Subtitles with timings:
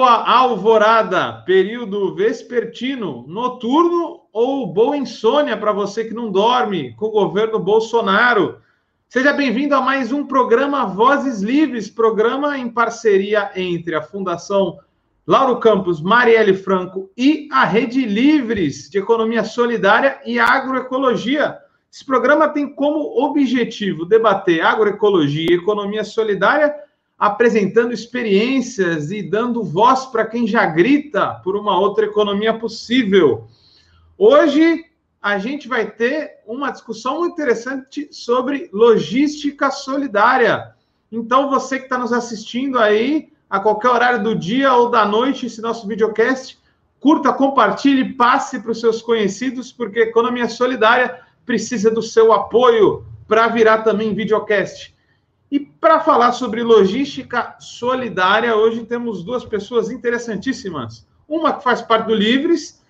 [0.00, 7.10] Boa alvorada, período vespertino, noturno ou boa insônia para você que não dorme com o
[7.10, 8.62] governo Bolsonaro.
[9.10, 14.78] Seja bem-vindo a mais um programa Vozes Livres, programa em parceria entre a Fundação
[15.26, 21.58] Lauro Campos, Marielle Franco e a Rede Livres de Economia Solidária e Agroecologia.
[21.92, 26.74] Esse programa tem como objetivo debater agroecologia e economia solidária
[27.20, 33.46] apresentando experiências e dando voz para quem já grita por uma outra economia possível.
[34.16, 34.86] Hoje
[35.20, 40.74] a gente vai ter uma discussão muito interessante sobre logística solidária.
[41.12, 45.44] Então, você que está nos assistindo aí, a qualquer horário do dia ou da noite,
[45.44, 46.58] esse nosso videocast,
[46.98, 53.04] curta, compartilhe, passe para os seus conhecidos, porque a economia solidária precisa do seu apoio
[53.28, 54.94] para virar também videocast.
[55.50, 61.06] E para falar sobre logística solidária, hoje temos duas pessoas interessantíssimas.
[61.28, 62.80] Uma que faz parte do Livres,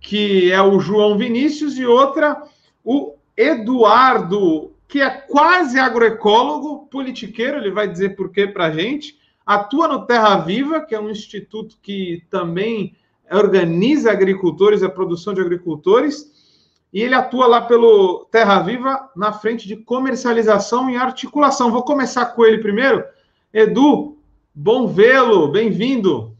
[0.00, 2.42] que é o João Vinícius, e outra,
[2.84, 9.18] o Eduardo, que é quase agroecólogo, politiqueiro, ele vai dizer por quê para a gente.
[9.44, 12.94] Atua no Terra Viva, que é um instituto que também
[13.30, 16.33] organiza agricultores, a produção de agricultores
[16.94, 21.72] e ele atua lá pelo Terra Viva na frente de comercialização e articulação.
[21.72, 23.04] Vou começar com ele primeiro.
[23.52, 24.16] Edu,
[24.54, 26.36] bom vê-lo, bem-vindo.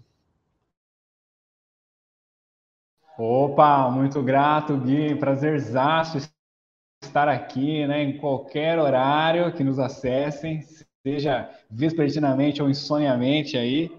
[3.19, 5.17] Opa, muito grato, Gui.
[5.17, 6.19] Prazerzaço
[7.03, 10.63] estar aqui, né, em qualquer horário que nos acessem,
[11.03, 13.91] seja vespertinamente ou insoniamente aí.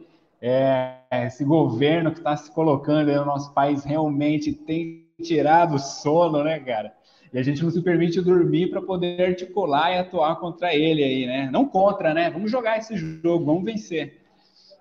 [0.42, 5.80] É, esse governo que está se colocando aí no nosso país realmente tem tirar do
[5.80, 6.94] sono, né, cara?
[7.33, 11.25] E a gente não se permite dormir para poder articular e atuar contra ele aí,
[11.25, 11.49] né?
[11.52, 12.30] Não contra, né?
[12.30, 14.21] Vamos jogar esse jogo, vamos vencer.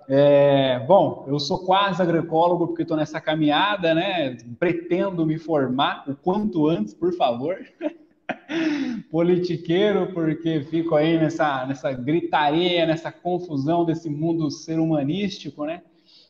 [0.08, 4.36] É, bom, eu sou quase agroecólogo porque estou nessa caminhada, né?
[4.58, 7.56] Pretendo me formar o quanto antes, por favor.
[9.10, 15.82] Politiqueiro, porque fico aí nessa, nessa gritaria, nessa confusão desse mundo ser humanístico, né?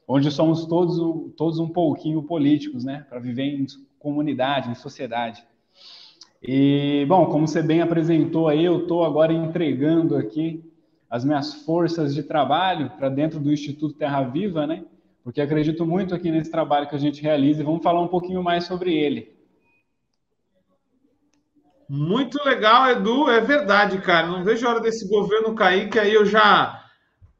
[0.06, 3.04] Onde somos todos, todos um pouquinho políticos, né?
[3.08, 3.66] Para viver em
[4.04, 5.42] comunidade, em sociedade.
[6.42, 10.62] E, bom, como você bem apresentou aí, eu estou agora entregando aqui
[11.08, 14.84] as minhas forças de trabalho para dentro do Instituto Terra Viva, né?
[15.22, 18.42] Porque acredito muito aqui nesse trabalho que a gente realiza e vamos falar um pouquinho
[18.42, 19.34] mais sobre ele.
[21.88, 23.30] Muito legal, Edu.
[23.30, 24.26] É verdade, cara.
[24.26, 26.83] Não vejo a hora desse governo cair, que aí eu já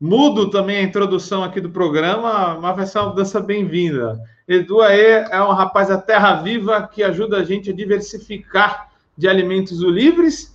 [0.05, 4.21] mudo também a introdução aqui do programa, mas vai ser uma mudança bem-vinda.
[4.47, 9.27] Edu Aê é um rapaz da terra viva que ajuda a gente a diversificar de
[9.27, 10.55] alimentos livres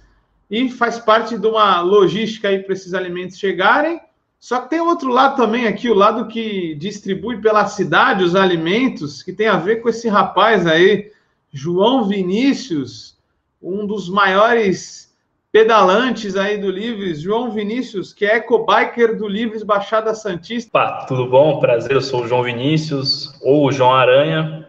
[0.51, 3.99] e faz parte de uma logística aí para esses alimentos chegarem.
[4.39, 9.23] Só que tem outro lado também aqui, o lado que distribui pela cidade os alimentos,
[9.23, 11.11] que tem a ver com esse rapaz aí,
[11.51, 13.17] João Vinícius,
[13.59, 15.08] um dos maiores
[15.51, 20.69] pedalantes aí do Livres, João Vinícius, que é ecobiker do Livres Baixada Santista.
[20.71, 21.59] Pá, tudo bom?
[21.59, 24.67] Prazer, eu sou o João Vinícius, ou o João Aranha.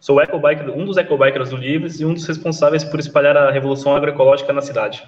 [0.00, 3.94] Sou ecobiker, um dos ecobikers do Livres e um dos responsáveis por espalhar a revolução
[3.94, 5.06] agroecológica na cidade.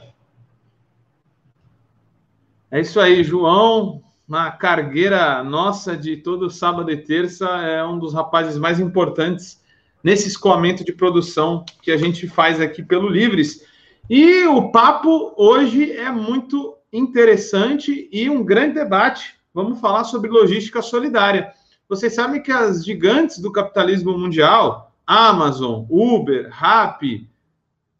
[2.70, 4.02] É isso aí, João.
[4.28, 9.64] Na cargueira nossa de todo sábado e terça, é um dos rapazes mais importantes
[10.04, 13.64] nesse escoamento de produção que a gente faz aqui pelo Livres.
[14.08, 19.34] E o papo hoje é muito interessante e um grande debate.
[19.52, 21.52] Vamos falar sobre logística solidária.
[21.86, 27.28] Vocês sabem que as gigantes do capitalismo mundial, Amazon, Uber, Rappi,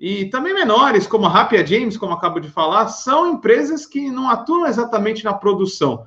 [0.01, 3.85] e também menores, como a Rappi e a James, como acabo de falar, são empresas
[3.85, 6.07] que não atuam exatamente na produção,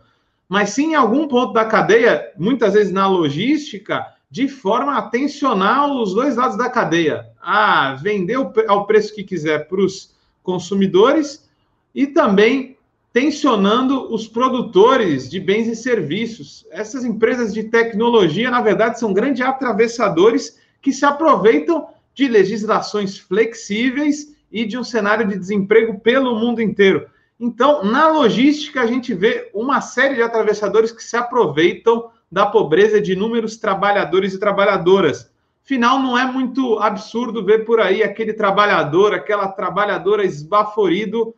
[0.50, 5.92] mas sim em algum ponto da cadeia, muitas vezes na logística, de forma a tensionar
[5.92, 8.38] os dois lados da cadeia, a vender
[8.68, 11.50] ao preço que quiser para os consumidores
[11.94, 12.78] e também
[13.12, 16.66] tensionando os produtores de bens e serviços.
[16.72, 24.34] Essas empresas de tecnologia, na verdade, são grandes atravessadores que se aproveitam de legislações flexíveis
[24.50, 27.06] e de um cenário de desemprego pelo mundo inteiro.
[27.38, 33.02] Então, na logística, a gente vê uma série de atravessadores que se aproveitam da pobreza
[33.02, 35.30] de inúmeros trabalhadores e trabalhadoras.
[35.64, 41.36] Final, não é muito absurdo ver por aí aquele trabalhador, aquela trabalhadora esbaforido,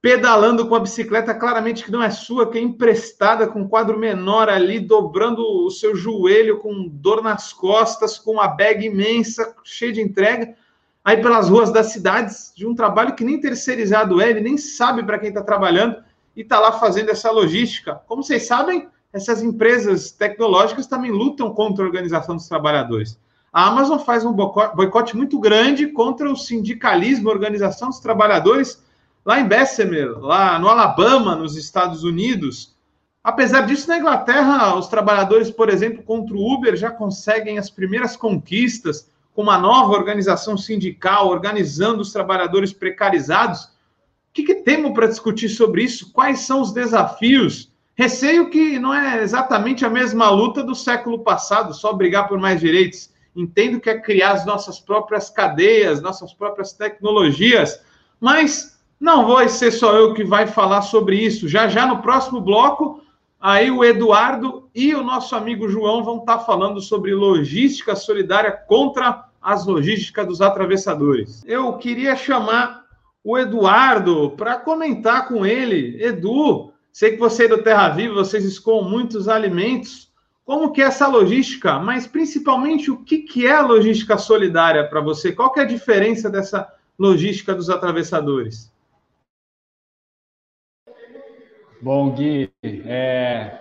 [0.00, 3.98] pedalando com a bicicleta claramente que não é sua, que é emprestada, com um quadro
[3.98, 9.92] menor ali, dobrando o seu joelho, com dor nas costas, com uma bag imensa, cheia
[9.92, 10.54] de entrega,
[11.02, 15.02] aí pelas ruas das cidades, de um trabalho que nem terceirizado é, ele nem sabe
[15.02, 15.96] para quem está trabalhando,
[16.36, 17.94] e está lá fazendo essa logística.
[18.06, 23.16] Como vocês sabem, essas empresas tecnológicas também lutam contra a organização dos trabalhadores.
[23.52, 28.82] A Amazon faz um boicote muito grande contra o sindicalismo, a organização dos trabalhadores,
[29.24, 32.74] lá em Bessemer, lá no Alabama, nos Estados Unidos.
[33.22, 38.16] Apesar disso, na Inglaterra, os trabalhadores, por exemplo, contra o Uber já conseguem as primeiras
[38.16, 43.62] conquistas com uma nova organização sindical, organizando os trabalhadores precarizados.
[43.62, 43.70] O
[44.32, 46.12] que, que temos para discutir sobre isso?
[46.12, 47.72] Quais são os desafios?
[47.96, 52.60] Receio que não é exatamente a mesma luta do século passado, só brigar por mais
[52.60, 57.80] direitos entendo que é criar as nossas próprias cadeias, nossas próprias tecnologias,
[58.20, 61.48] mas não vai ser só eu que vai falar sobre isso.
[61.48, 63.02] Já já no próximo bloco,
[63.40, 69.24] aí o Eduardo e o nosso amigo João vão estar falando sobre logística solidária contra
[69.42, 71.42] as logísticas dos atravessadores.
[71.44, 72.84] Eu queria chamar
[73.22, 76.02] o Eduardo para comentar com ele.
[76.02, 80.14] Edu, sei que você é do Terra Viva, vocês escoam muitos alimentos.
[80.44, 85.00] Como que é essa logística, mas principalmente o que, que é a logística solidária para
[85.00, 85.32] você?
[85.32, 88.72] Qual que é a diferença dessa logística dos atravessadores?
[91.82, 93.60] Bom, Gui, é,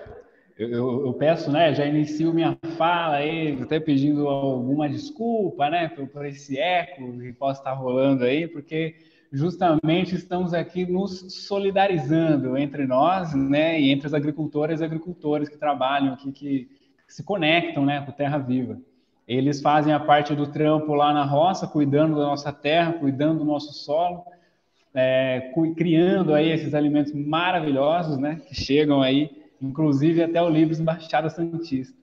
[0.57, 6.07] eu, eu, peço, né, já inicio minha fala aí, até pedindo alguma desculpa, né, por,
[6.07, 8.95] por esse eco que possa estar rolando aí, porque
[9.33, 15.57] justamente estamos aqui nos solidarizando entre nós, né, e entre as agricultoras e agricultores que
[15.57, 16.69] trabalham aqui, que,
[17.07, 18.77] se conectam, né, com Terra Viva.
[19.27, 23.45] Eles fazem a parte do trampo lá na roça, cuidando da nossa terra, cuidando do
[23.45, 24.23] nosso solo,
[24.93, 29.31] é, criando aí esses alimentos maravilhosos, né, que chegam aí,
[29.61, 31.97] inclusive até o Livros Baixada Santista.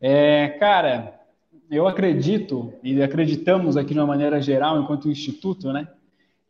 [0.00, 1.20] É, cara,
[1.68, 5.88] eu acredito e acreditamos aqui de uma maneira geral, enquanto instituto, né,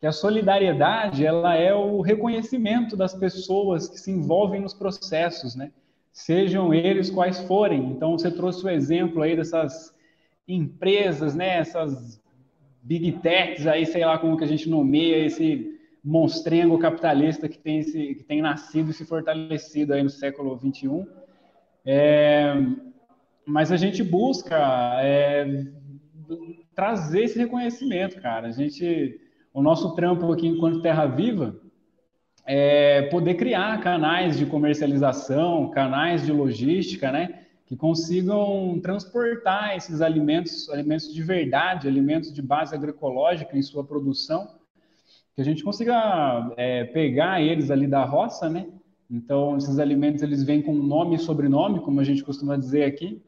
[0.01, 5.71] que a solidariedade ela é o reconhecimento das pessoas que se envolvem nos processos, né?
[6.11, 7.91] Sejam eles quais forem.
[7.91, 9.93] Então você trouxe o exemplo aí dessas
[10.47, 11.59] empresas, né?
[11.59, 12.19] Essas
[12.81, 17.77] big techs aí, sei lá como que a gente nomeia esse monstrengo capitalista que tem,
[17.77, 21.05] esse, que tem nascido e se fortalecido aí no século 21.
[21.85, 22.55] É,
[23.45, 24.57] mas a gente busca
[25.03, 25.67] é,
[26.73, 28.47] trazer esse reconhecimento, cara.
[28.47, 29.20] A gente
[29.53, 31.55] o nosso trampo aqui enquanto Terra Viva
[32.45, 40.69] é poder criar canais de comercialização, canais de logística, né, que consigam transportar esses alimentos,
[40.69, 44.55] alimentos de verdade, alimentos de base agroecológica em sua produção,
[45.35, 48.67] que a gente consiga é, pegar eles ali da roça, né?
[49.09, 53.21] Então, esses alimentos eles vêm com nome e sobrenome, como a gente costuma dizer aqui.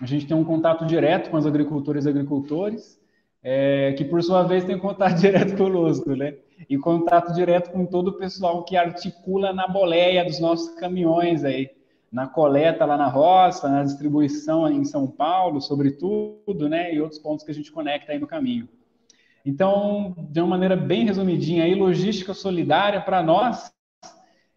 [0.00, 2.99] A gente tem um contato direto com os agricultores e agricultores
[3.42, 6.34] é, que por sua vez tem contato direto conosco, né?
[6.68, 11.70] E contato direto com todo o pessoal que articula na boleia dos nossos caminhões aí,
[12.12, 16.94] na coleta lá na roça, na distribuição em São Paulo, sobretudo, né?
[16.94, 18.68] E outros pontos que a gente conecta aí no caminho.
[19.44, 23.72] Então, de uma maneira bem resumidinha, aí, logística solidária para nós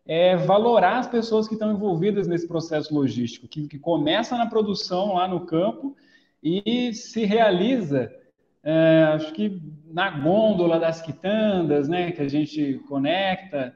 [0.06, 5.14] é valorar as pessoas que estão envolvidas nesse processo logístico, que, que começa na produção
[5.14, 5.96] lá no campo
[6.44, 8.12] e se realiza
[8.64, 13.76] é, acho que na gôndola das quitandas, né, que a gente conecta,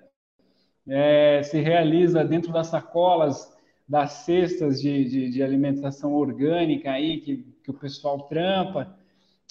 [0.88, 3.56] é, se realiza dentro das sacolas
[3.88, 8.98] das cestas de, de, de alimentação orgânica aí que, que o pessoal trampa,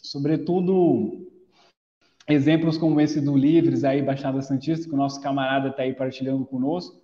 [0.02, 1.26] sobretudo
[2.28, 6.44] exemplos como esse do Livres aí, Baixada Santista, que o nosso camarada está aí partilhando
[6.44, 7.00] conosco,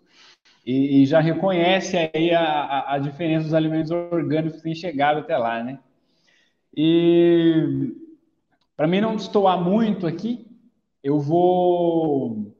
[0.64, 5.18] e, e, já reconhece aí a, a, a diferença dos alimentos orgânicos que têm chegado
[5.18, 5.78] até lá, né?
[6.76, 7.92] E
[8.76, 10.46] para mim não destoar muito aqui,
[11.02, 12.54] eu vou.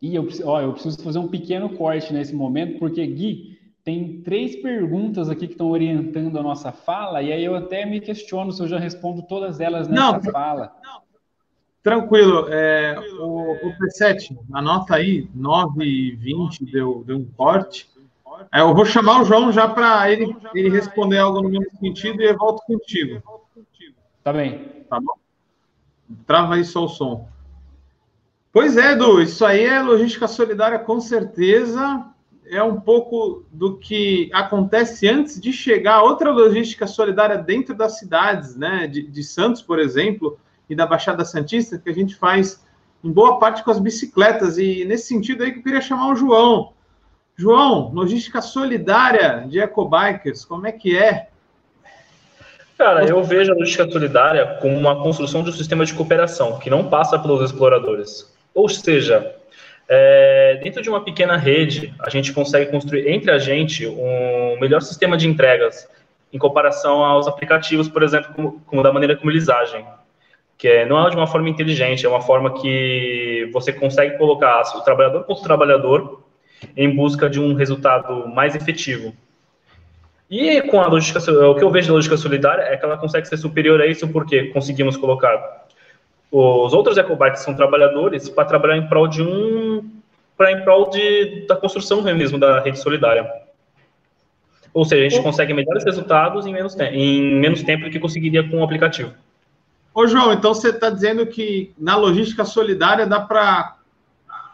[0.00, 4.56] E eu, ó, eu preciso fazer um pequeno corte nesse momento, porque, Gui, tem três
[4.56, 8.62] perguntas aqui que estão orientando a nossa fala, e aí eu até me questiono se
[8.62, 10.72] eu já respondo todas elas nessa não, fala.
[10.82, 11.04] Não.
[11.82, 12.46] Tranquilo.
[12.48, 17.90] É, o, o P7, anota aí, 9 e 20 deu, deu um corte.
[18.52, 22.22] É, eu vou chamar o João já para ele, ele responder algo no mesmo sentido
[22.22, 23.22] e eu volto contigo.
[24.24, 24.84] Tá bem.
[24.88, 25.12] Tá bom?
[26.26, 27.28] Trava aí só o som.
[28.50, 32.06] Pois é, Edu, isso aí é logística solidária, com certeza.
[32.46, 38.56] É um pouco do que acontece antes de chegar outra logística solidária dentro das cidades,
[38.56, 38.86] né?
[38.86, 40.38] De, de Santos, por exemplo,
[40.70, 42.64] e da Baixada Santista, que a gente faz
[43.02, 44.56] em boa parte com as bicicletas.
[44.56, 46.72] E nesse sentido aí que eu queria chamar o João.
[47.36, 51.28] João, logística solidária de ecobikers, como é que é?
[52.76, 56.68] Cara, eu vejo a logística solidária como uma construção de um sistema de cooperação que
[56.68, 58.32] não passa pelos exploradores.
[58.54, 59.34] Ou seja,
[59.86, 64.80] É, dentro de uma pequena rede, a gente consegue construir entre a gente um melhor
[64.80, 65.86] sistema de entregas
[66.32, 69.84] em comparação aos aplicativos, por exemplo, como, como da maneira como eles agem.
[70.56, 74.62] Que é, não é de uma forma inteligente, é uma forma que você consegue colocar
[74.74, 76.24] o trabalhador contra o trabalhador
[76.74, 79.12] em busca de um resultado mais efetivo.
[80.36, 83.28] E com a logística, o que eu vejo da logística solidária é que ela consegue
[83.28, 85.64] ser superior a isso porque conseguimos colocar
[86.28, 89.88] os outros ecobikes são trabalhadores para trabalhar em prol de um
[90.36, 93.30] para em prol de, da construção mesmo da rede solidária.
[94.72, 98.42] Ou seja, a gente consegue melhores resultados em menos, em menos tempo do que conseguiria
[98.42, 99.14] com o aplicativo.
[99.94, 103.76] Ô, João, então você está dizendo que na logística solidária dá para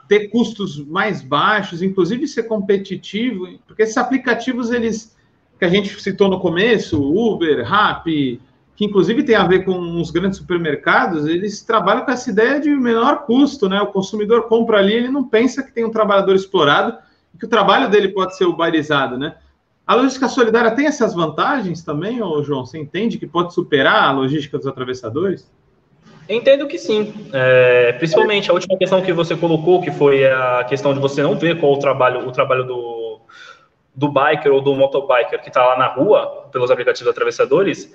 [0.07, 5.19] ter custos mais baixos, inclusive ser competitivo, porque esses aplicativos, eles
[5.61, 8.41] que a gente citou no começo, Uber, Rappi,
[8.75, 12.71] que inclusive tem a ver com os grandes supermercados, eles trabalham com essa ideia de
[12.71, 13.79] menor custo, né?
[13.83, 16.97] O consumidor compra ali, ele não pensa que tem um trabalhador explorado
[17.35, 19.35] e que o trabalho dele pode ser uberizado, né?
[19.87, 22.65] A logística solidária tem essas vantagens também, ou João?
[22.65, 25.47] Você entende que pode superar a logística dos atravessadores?
[26.27, 27.13] Entendo que sim.
[27.35, 31.37] É, principalmente a última questão que você colocou, que foi a questão de você não
[31.37, 32.90] ver qual o trabalho, o trabalho do,
[34.01, 37.93] do biker ou do motobiker que está lá na rua, pelos aplicativos atravessadores,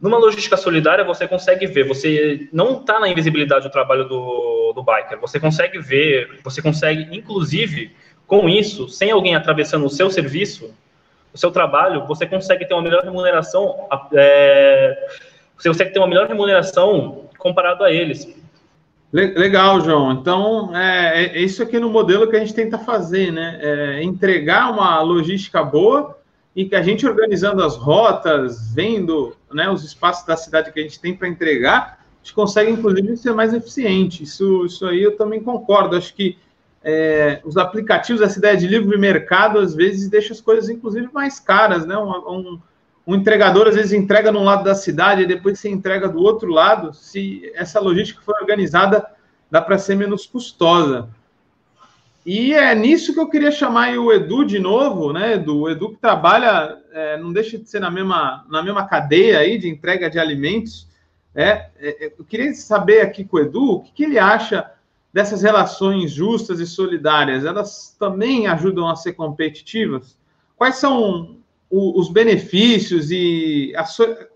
[0.00, 4.84] numa logística solidária, você consegue ver, você não está na invisibilidade do trabalho do, do
[4.84, 7.92] biker, você consegue ver, você consegue, inclusive,
[8.24, 10.72] com isso, sem alguém atravessando o seu serviço,
[11.34, 15.08] o seu trabalho, você consegue ter uma melhor remuneração, é,
[15.58, 18.28] você consegue ter uma melhor remuneração comparado a eles.
[19.12, 20.12] Legal, João.
[20.12, 23.58] Então, é, é isso aqui no modelo que a gente tenta fazer, né?
[23.60, 26.18] É entregar uma logística boa
[26.56, 30.82] e que a gente organizando as rotas, vendo né, os espaços da cidade que a
[30.82, 34.22] gente tem para entregar, a gente consegue, inclusive, ser mais eficiente.
[34.22, 35.94] Isso, isso aí eu também concordo.
[35.94, 36.38] Acho que
[36.82, 41.38] é, os aplicativos, essa ideia de livre mercado, às vezes deixa as coisas, inclusive, mais
[41.38, 41.98] caras, né?
[41.98, 42.60] Um, um,
[43.06, 46.50] um entregador, às vezes, entrega num lado da cidade e depois você entrega do outro
[46.50, 46.94] lado.
[46.94, 49.04] Se essa logística for organizada,
[49.50, 51.08] dá para ser menos custosa.
[52.24, 55.62] E é nisso que eu queria chamar o Edu de novo, né, Edu?
[55.62, 59.58] O Edu que trabalha, é, não deixa de ser na mesma, na mesma cadeia aí
[59.58, 60.88] de entrega de alimentos.
[61.34, 64.70] É, é, eu queria saber aqui com o Edu o que, que ele acha
[65.12, 67.44] dessas relações justas e solidárias.
[67.44, 70.16] Elas também ajudam a ser competitivas?
[70.56, 71.41] Quais são
[71.72, 73.84] os benefícios e a,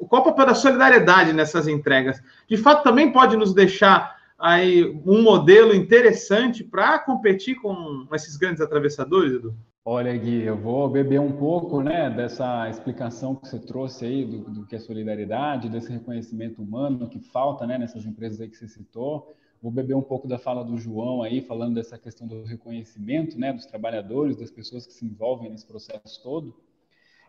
[0.08, 2.22] qual o papel da solidariedade nessas entregas?
[2.48, 8.62] De fato, também pode nos deixar aí um modelo interessante para competir com esses grandes
[8.62, 9.54] atravessadores, Edu?
[9.84, 14.38] Olha, Gui, eu vou beber um pouco né, dessa explicação que você trouxe aí do,
[14.50, 18.66] do, que é solidariedade, desse reconhecimento humano que falta né, nessas empresas aí que você
[18.66, 19.32] citou.
[19.62, 23.52] Vou beber um pouco da fala do João aí, falando dessa questão do reconhecimento né,
[23.52, 26.54] dos trabalhadores, das pessoas que se envolvem nesse processo todo.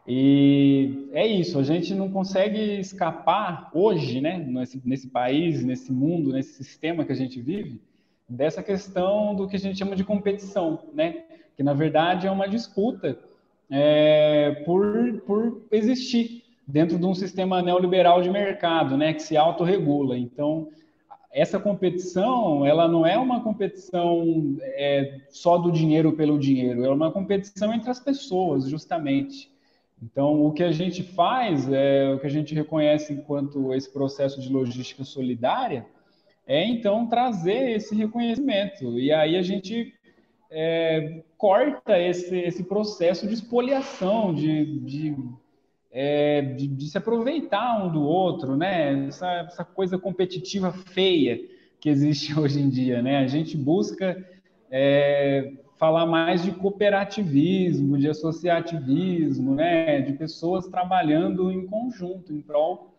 [0.07, 6.31] E é isso, a gente não consegue escapar hoje, né, nesse, nesse país, nesse mundo,
[6.31, 7.81] nesse sistema que a gente vive,
[8.27, 11.23] dessa questão do que a gente chama de competição, né,
[11.57, 13.19] que na verdade é uma disputa
[13.69, 20.17] é, por, por existir dentro de um sistema neoliberal de mercado, né, que se autorregula.
[20.17, 20.69] Então,
[21.33, 27.11] essa competição, ela não é uma competição é, só do dinheiro pelo dinheiro, é uma
[27.11, 29.51] competição entre as pessoas, justamente.
[30.01, 34.39] Então, o que a gente faz, é, o que a gente reconhece enquanto esse processo
[34.39, 35.85] de logística solidária,
[36.45, 38.97] é então trazer esse reconhecimento.
[38.99, 39.93] E aí a gente
[40.51, 45.15] é, corta esse, esse processo de espoliação, de, de,
[45.91, 49.07] é, de, de, se aproveitar um do outro, né?
[49.07, 51.39] Essa, essa coisa competitiva feia
[51.79, 53.17] que existe hoje em dia, né?
[53.17, 54.15] A gente busca
[54.71, 62.93] é, falar mais de cooperativismo, de associativismo, né, de pessoas trabalhando em conjunto, em prol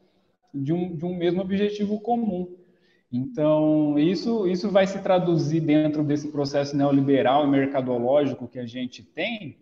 [0.54, 2.48] de um, de um mesmo objetivo comum.
[3.12, 9.02] Então, isso, isso vai se traduzir dentro desse processo neoliberal e mercadológico que a gente
[9.02, 9.56] tem,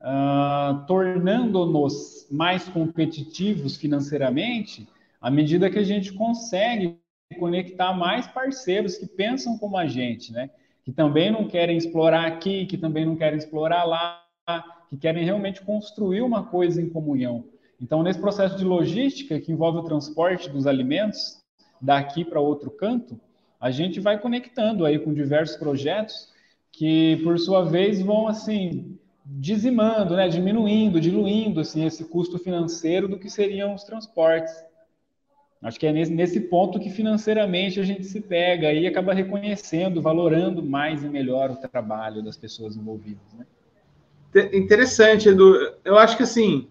[0.00, 4.88] uh, tornando-nos mais competitivos financeiramente,
[5.20, 6.98] à medida que a gente consegue
[7.38, 10.50] conectar mais parceiros que pensam como a gente, né?
[10.88, 14.24] Que também não querem explorar aqui, que também não querem explorar lá,
[14.88, 17.44] que querem realmente construir uma coisa em comunhão.
[17.78, 21.42] Então, nesse processo de logística que envolve o transporte dos alimentos
[21.78, 23.20] daqui para outro canto,
[23.60, 26.32] a gente vai conectando aí com diversos projetos
[26.72, 33.18] que, por sua vez, vão assim dizimando, né, diminuindo, diluindo assim esse custo financeiro do
[33.18, 34.54] que seriam os transportes.
[35.62, 40.00] Acho que é nesse, nesse ponto que financeiramente a gente se pega e acaba reconhecendo,
[40.00, 43.26] valorando mais e melhor o trabalho das pessoas envolvidas.
[43.36, 44.50] Né?
[44.52, 45.54] Interessante, Edu.
[45.84, 46.68] Eu acho que assim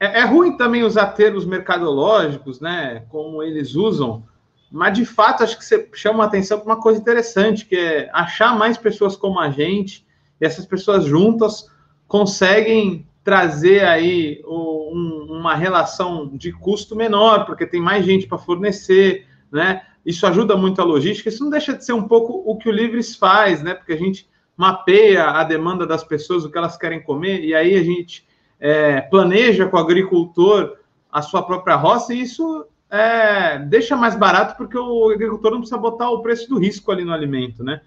[0.00, 3.04] é, é, ruim também usar termos mercadológicos, né?
[3.08, 4.22] Como eles usam,
[4.70, 8.10] mas de fato acho que você chama a atenção para uma coisa interessante, que é
[8.12, 10.06] achar mais pessoas como a gente,
[10.40, 11.68] e essas pessoas juntas
[12.06, 19.26] conseguem trazer aí um, uma relação de custo menor, porque tem mais gente para fornecer,
[19.52, 19.82] né?
[20.04, 21.28] Isso ajuda muito a logística.
[21.28, 23.74] Isso não deixa de ser um pouco o que o Livres faz, né?
[23.74, 27.76] Porque a gente mapeia a demanda das pessoas, o que elas querem comer, e aí
[27.76, 28.26] a gente
[28.58, 30.78] é, planeja com o agricultor
[31.12, 35.76] a sua própria roça, e isso é, deixa mais barato porque o agricultor não precisa
[35.76, 37.82] botar o preço do risco ali no alimento, né?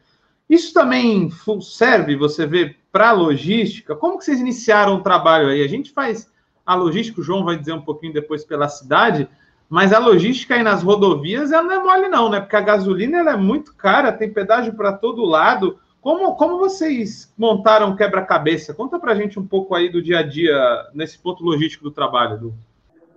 [0.50, 1.30] Isso também
[1.62, 3.96] serve, você vê, para logística.
[3.96, 5.64] Como que vocês iniciaram o trabalho aí?
[5.64, 6.30] A gente faz
[6.66, 9.28] a logística, o João vai dizer um pouquinho depois pela cidade,
[9.70, 12.40] mas a logística aí nas rodovias ela não é mole não, né?
[12.40, 15.80] Porque a gasolina ela é muito cara, tem pedágio para todo lado.
[16.02, 18.74] Como, como vocês montaram quebra-cabeça?
[18.74, 21.92] Conta para a gente um pouco aí do dia a dia nesse ponto logístico do
[21.92, 22.54] trabalho, Du.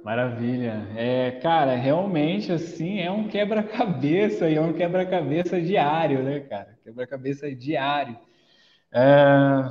[0.05, 0.87] Maravilha.
[0.95, 6.79] É, cara, realmente assim é um quebra-cabeça e é um quebra-cabeça diário, né, cara?
[6.85, 8.15] Quebra-cabeça diário.
[8.93, 9.71] É...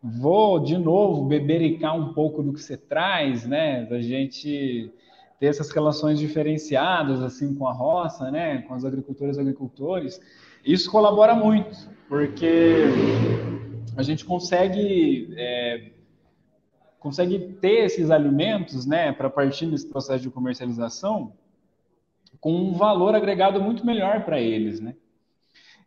[0.00, 3.84] Vou de novo bebericar um pouco do que você traz, né?
[3.84, 4.92] Da gente
[5.40, 8.62] ter essas relações diferenciadas assim com a roça, né?
[8.62, 10.20] Com os agricultores e agricultores.
[10.64, 11.76] Isso colabora muito,
[12.08, 12.84] porque
[13.96, 15.90] a gente consegue é,
[17.00, 21.32] consegue ter esses alimentos, né, para partir desse processo de comercialização,
[22.38, 24.94] com um valor agregado muito melhor para eles, né?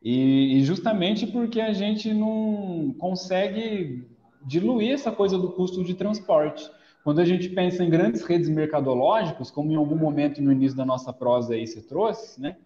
[0.04, 4.06] E, e, justamente porque a gente não consegue
[4.46, 6.70] diluir essa coisa do custo de transporte.
[7.04, 10.86] Quando a gente pensa em grandes redes mercadológicas, como em algum momento no início da
[10.86, 12.58] nossa prosa aí se trouxe, né?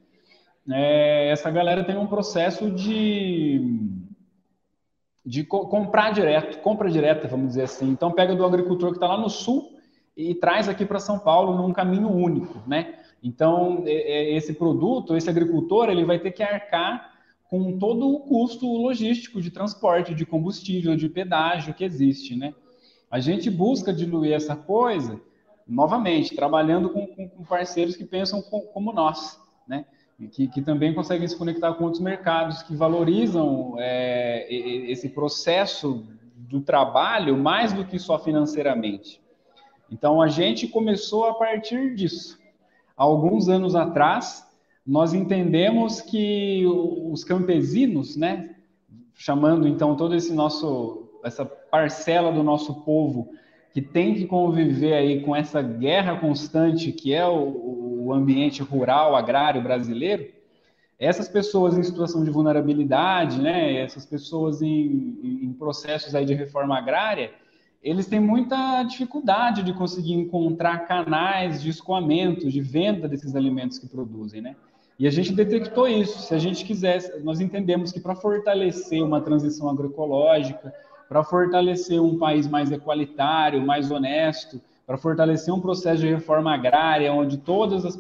[0.70, 3.62] É, essa galera tem um processo de
[5.28, 7.90] de co comprar direto, compra direta, vamos dizer assim.
[7.90, 9.78] Então pega do agricultor que está lá no sul
[10.16, 12.96] e traz aqui para São Paulo num caminho único, né?
[13.22, 17.12] Então esse produto, esse agricultor, ele vai ter que arcar
[17.50, 22.54] com todo o custo logístico de transporte, de combustível, de pedágio que existe, né?
[23.12, 25.20] A gente busca diluir essa coisa,
[25.68, 29.38] novamente, trabalhando com, com parceiros que pensam com, como nós?
[30.32, 36.04] Que, que também conseguem se conectar com outros mercados, que valorizam é, esse processo
[36.36, 39.22] do trabalho mais do que só financeiramente.
[39.92, 42.40] Então, a gente começou a partir disso.
[42.96, 44.46] Alguns anos atrás,
[44.86, 48.56] nós entendemos que os campesinos, né,
[49.14, 53.32] chamando então todo esse nosso essa parcela do nosso povo
[53.74, 59.16] que tem que conviver aí com essa guerra constante que é o, o ambiente rural,
[59.16, 60.28] agrário brasileiro,
[60.98, 66.78] essas pessoas em situação de vulnerabilidade, né, essas pessoas em, em processos aí de reforma
[66.78, 67.32] agrária,
[67.84, 73.88] eles têm muita dificuldade de conseguir encontrar canais de escoamento, de venda desses alimentos que
[73.88, 74.56] produzem, né?
[75.00, 76.20] E a gente detectou isso.
[76.24, 80.74] Se a gente quisesse, nós entendemos que para fortalecer uma transição agroecológica,
[81.08, 87.12] para fortalecer um país mais equalitário, mais honesto, para fortalecer um processo de reforma agrária,
[87.12, 88.00] onde todas as,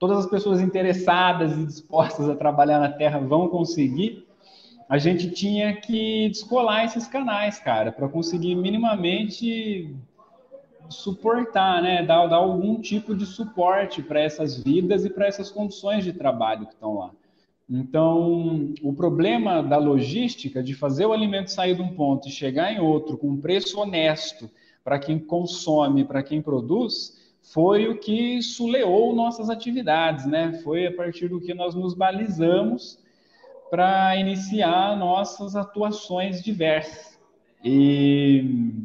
[0.00, 4.26] todas as pessoas interessadas e dispostas a trabalhar na terra vão conseguir,
[4.88, 9.94] a gente tinha que descolar esses canais, cara, para conseguir minimamente
[10.88, 16.02] suportar, né, dar, dar algum tipo de suporte para essas vidas e para essas condições
[16.02, 17.10] de trabalho que estão lá.
[17.70, 22.72] Então, o problema da logística, de fazer o alimento sair de um ponto e chegar
[22.72, 24.50] em outro com um preço honesto,
[24.84, 30.60] para quem consome, para quem produz, foi o que suleou nossas atividades, né?
[30.62, 32.98] Foi a partir do que nós nos balizamos
[33.70, 37.18] para iniciar nossas atuações diversas.
[37.64, 38.84] E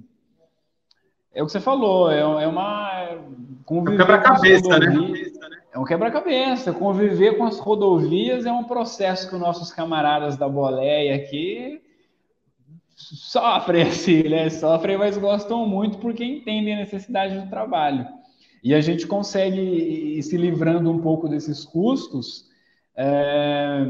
[1.34, 3.20] é o que você falou, é, é uma é
[3.70, 4.96] um quebra-cabeça, né?
[5.72, 6.74] É um quebra-cabeça.
[6.74, 11.82] Conviver com as rodovias é um processo que os nossos camaradas da boleia aqui
[12.98, 14.50] sofrem assim, né?
[14.50, 18.08] Sofrem, mas gostam muito porque entendem a necessidade do trabalho.
[18.64, 22.48] E a gente consegue ir se livrando um pouco desses custos
[22.96, 23.86] é,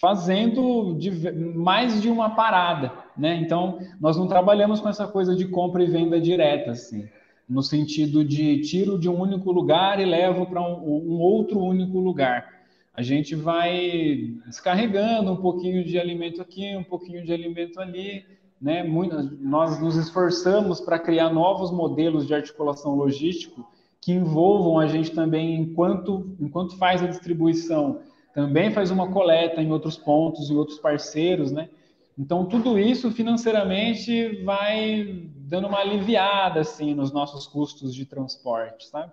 [0.00, 1.10] fazendo de,
[1.54, 3.36] mais de uma parada, né?
[3.36, 7.08] Então, nós não trabalhamos com essa coisa de compra e venda direta, assim,
[7.48, 12.00] no sentido de tiro de um único lugar e levo para um, um outro único
[12.00, 12.53] lugar
[12.94, 18.24] a gente vai descarregando um pouquinho de alimento aqui, um pouquinho de alimento ali,
[18.60, 18.84] né?
[18.84, 23.68] Muito, nós nos esforçamos para criar novos modelos de articulação logístico
[24.00, 28.00] que envolvam a gente também enquanto, enquanto faz a distribuição,
[28.32, 31.68] também faz uma coleta em outros pontos, em outros parceiros, né?
[32.16, 39.10] Então, tudo isso financeiramente vai dando uma aliviada, assim, nos nossos custos de transporte, sabe?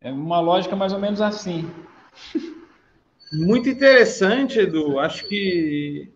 [0.00, 1.68] É uma lógica mais ou menos assim.
[3.32, 4.98] Muito interessante, Edu.
[4.98, 6.10] Acho que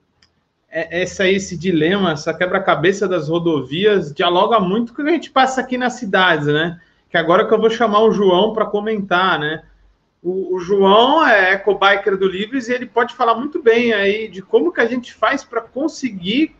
[0.70, 5.31] é, essa, esse dilema, essa quebra-cabeça das rodovias, dialoga muito com o que a gente
[5.31, 6.79] passa aqui nas cidades, né?
[7.09, 9.62] Que agora que eu vou chamar o João para comentar, né?
[10.22, 14.42] O, o, João é ecobiker do Livres e ele pode falar muito bem aí de
[14.42, 16.55] como que a gente faz para conseguir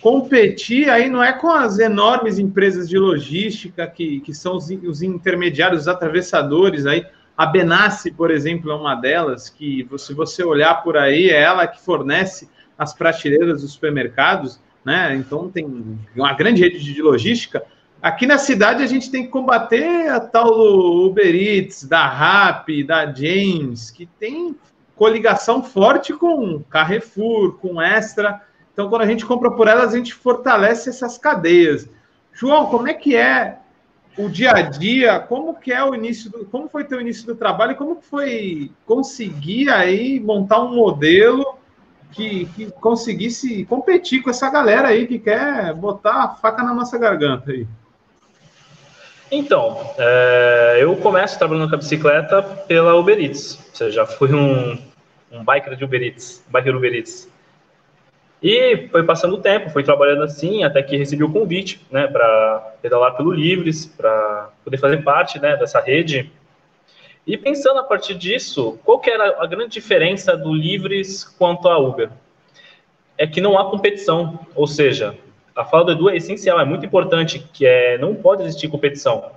[0.00, 5.02] competir aí não é com as enormes empresas de logística que, que são os, os
[5.02, 7.04] intermediários, os atravessadores aí.
[7.38, 11.68] A Benassi, por exemplo, é uma delas que, se você olhar por aí, é ela
[11.68, 15.14] que fornece as prateleiras dos supermercados, né?
[15.14, 17.64] Então tem uma grande rede de logística.
[18.02, 23.06] Aqui na cidade a gente tem que combater a tal Uber Eats, da Rap, da
[23.14, 24.56] James, que tem
[24.96, 28.42] coligação forte com Carrefour, com Extra.
[28.72, 31.88] Então, quando a gente compra por elas, a gente fortalece essas cadeias.
[32.32, 33.58] João, como é que é
[34.18, 35.20] o dia a dia?
[35.20, 38.70] Como que é o início do, como foi teu início do trabalho e como foi
[38.84, 41.56] conseguir aí montar um modelo
[42.12, 46.98] que, que conseguisse competir com essa galera aí que quer botar a faca na nossa
[46.98, 47.66] garganta aí?
[49.30, 53.58] Então, é, eu começo trabalhando com a bicicleta pela Uber Eats.
[53.68, 54.78] Ou seja, fui um,
[55.30, 57.28] um biker de Uber Eats, biker Uber Eats.
[58.42, 62.74] E foi passando o tempo, fui trabalhando assim, até que recebi o convite, né, para
[62.80, 66.30] pedalar pelo Livres, para poder fazer parte, né, dessa rede.
[67.26, 71.76] E pensando a partir disso, qual que era a grande diferença do Livres quanto a
[71.76, 72.10] Uber?
[73.16, 75.16] É que não há competição, ou seja,
[75.54, 79.32] a fala do Edu é essencial, é muito importante, que é não pode existir competição.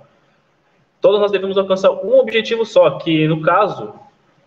[1.00, 3.92] Todos nós devemos alcançar um objetivo só, que no caso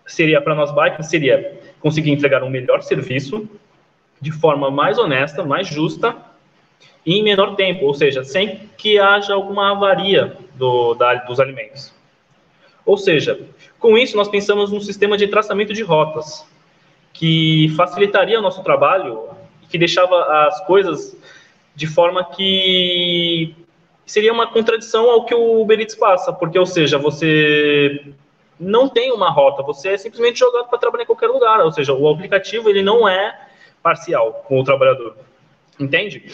[0.06, 3.50] seria para nós bikers seria conseguir entregar um melhor serviço
[4.20, 6.16] de forma mais honesta, mais justa
[7.06, 11.94] e em menor tempo, ou seja, sem que haja alguma avaria do, da, dos alimentos.
[12.86, 13.40] Ou seja,
[13.80, 16.46] com isso nós pensamos num sistema de traçamento de rotas
[17.14, 19.30] que facilitaria o nosso trabalho
[19.64, 21.18] e que deixava as coisas
[21.74, 23.56] de forma que
[24.06, 28.14] seria uma contradição ao que o Uber Eats passa, porque, ou seja, você
[28.60, 31.94] não tem uma rota, você é simplesmente jogado para trabalhar em qualquer lugar, ou seja,
[31.94, 33.45] o aplicativo ele não é
[33.86, 35.16] parcial com o trabalhador,
[35.80, 36.26] entende?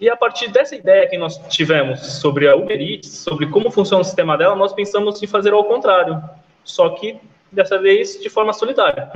[0.00, 4.02] E a partir dessa ideia que nós tivemos sobre a Uber Eats, sobre como funciona
[4.02, 6.22] o sistema dela, nós pensamos em fazer ao contrário,
[6.62, 7.18] só que
[7.50, 9.10] dessa vez de forma solidária.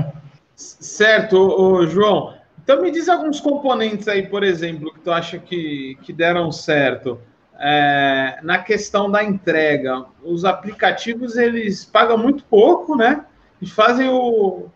[0.57, 2.35] Certo, João.
[2.65, 7.21] Então me diz alguns componentes aí, por exemplo, que tu acha que, que deram certo.
[7.57, 13.25] É, na questão da entrega, os aplicativos eles pagam muito pouco, né?
[13.63, 14.71] E fazem o,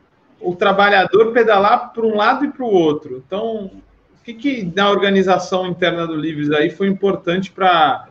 [0.45, 3.23] o trabalhador pedalar para um lado e para o outro.
[3.27, 3.71] Então,
[4.21, 8.09] o que, que na organização interna do Livres aí foi importante para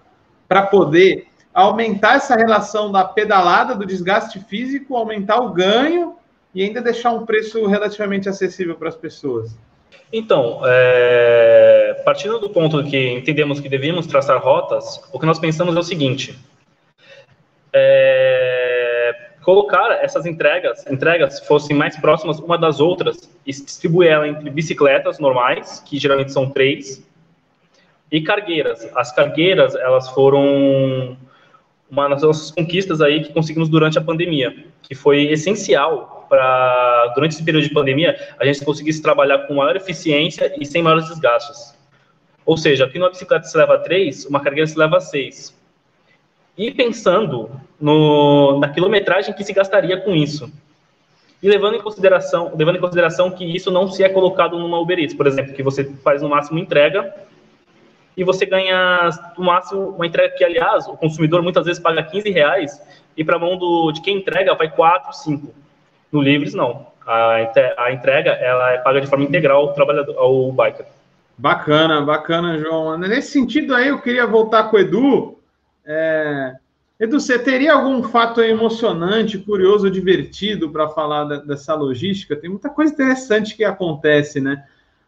[0.70, 6.16] poder aumentar essa relação da pedalada, do desgaste físico, aumentar o ganho
[6.54, 9.56] e ainda deixar um preço relativamente acessível para as pessoas?
[10.12, 15.76] Então, é, partindo do ponto que entendemos que devíamos traçar rotas, o que nós pensamos
[15.76, 16.38] é o seguinte:
[17.74, 18.43] é,
[19.44, 25.20] colocar essas entregas, entregas fossem mais próximas uma das outras e distribuir ela entre bicicletas
[25.20, 27.06] normais, que geralmente são três,
[28.12, 28.88] e cargueiras.
[28.96, 31.18] As cargueiras, elas foram
[31.90, 37.34] uma das nossas conquistas aí que conseguimos durante a pandemia, que foi essencial para, durante
[37.34, 41.78] esse período de pandemia, a gente conseguisse trabalhar com maior eficiência e sem maiores desgastes.
[42.46, 45.56] Ou seja, aqui numa bicicleta se leva três, uma cargueira se leva seis.
[46.58, 50.52] E pensando no, na quilometragem que se gastaria com isso.
[51.42, 54.98] E levando em consideração, levando em consideração que isso não se é colocado numa Uber
[54.98, 57.14] Eats, por exemplo, que você faz no máximo entrega
[58.16, 62.30] e você ganha no máximo uma entrega que, aliás, o consumidor muitas vezes paga 15
[62.30, 62.82] reais
[63.18, 65.54] e para a mão do, de quem entrega vai 4, 5.
[66.12, 66.88] No Livres, não.
[67.06, 70.86] A, a entrega ela é paga de forma integral ao trabalhador, ao biker.
[71.38, 72.98] Bacana, bacana, João.
[72.98, 75.38] Nesse sentido aí, eu queria voltar com o Edu.
[75.86, 76.56] É...
[77.00, 82.36] Edu, você teria algum fato emocionante, curioso, divertido para falar dessa logística?
[82.36, 84.64] Tem muita coisa interessante que acontece, né?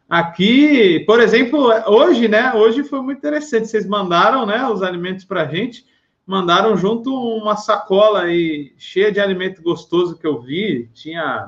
[0.09, 2.53] Aqui, por exemplo, hoje, né?
[2.53, 3.67] Hoje foi muito interessante.
[3.67, 5.85] Vocês mandaram, né, os alimentos para a gente,
[6.25, 10.89] mandaram junto uma sacola aí cheia de alimento gostoso que eu vi.
[10.93, 11.47] Tinha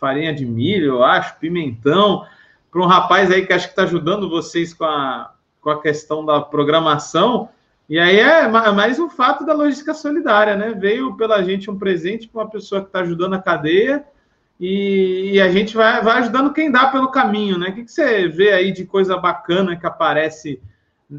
[0.00, 2.26] farinha de milho, eu acho, pimentão,
[2.70, 6.24] para um rapaz aí que acho que está ajudando vocês com a, com a questão
[6.24, 7.48] da programação.
[7.88, 10.74] E aí é mais um fato da logística solidária, né?
[10.76, 14.04] Veio pela gente um presente para uma pessoa que está ajudando a cadeia
[14.58, 17.68] e, e, a gente vai, vai ajudando quem dá pelo caminho, né?
[17.68, 20.60] O que, que você vê aí de coisa bacana que aparece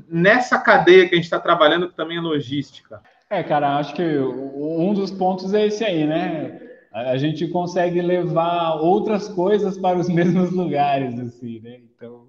[0.09, 2.99] nessa cadeia que a gente está trabalhando, que também é logística?
[3.29, 6.59] É, cara, acho que um dos pontos é esse aí, né?
[6.91, 11.79] A gente consegue levar outras coisas para os mesmos lugares, assim, né?
[11.95, 12.25] Então,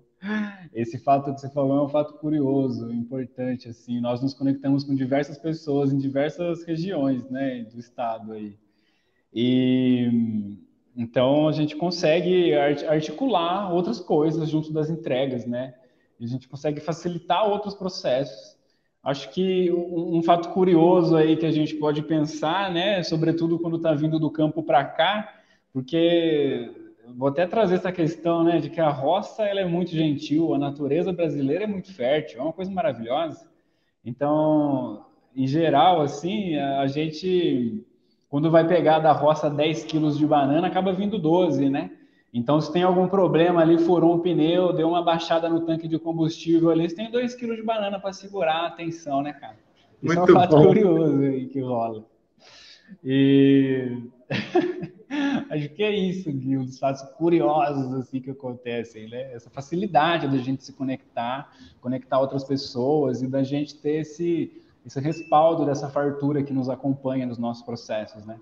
[0.81, 4.01] esse fato que você falou é um fato curioso, importante, assim.
[4.01, 8.57] Nós nos conectamos com diversas pessoas em diversas regiões, né, do estado aí.
[9.35, 10.57] E
[10.97, 15.75] então a gente consegue articular outras coisas junto das entregas, né?
[16.19, 18.57] E a gente consegue facilitar outros processos.
[19.03, 23.79] Acho que um, um fato curioso aí que a gente pode pensar, né, sobretudo quando
[23.79, 25.41] está vindo do campo para cá,
[25.73, 30.55] porque vou até trazer essa questão, né, de que a roça ela é muito gentil,
[30.55, 33.49] a natureza brasileira é muito fértil, é uma coisa maravilhosa.
[34.05, 37.85] Então, em geral, assim, a gente,
[38.29, 41.91] quando vai pegar da roça 10 quilos de banana, acaba vindo 12, né?
[42.33, 45.99] Então, se tem algum problema ali, furou um pneu, deu uma baixada no tanque de
[45.99, 49.57] combustível ali, você tem 2 quilos de banana para segurar a atenção, né, cara?
[50.03, 50.67] Isso Muito é um fato bom.
[50.67, 52.05] curioso aí que rola.
[53.03, 53.99] E
[55.51, 59.33] acho que é isso, Gui, dos fatos curiosos assim que acontecem, né?
[59.33, 65.01] Essa facilidade da gente se conectar, conectar outras pessoas e da gente ter esse, esse
[65.01, 68.39] respaldo dessa fartura que nos acompanha nos nossos processos, né?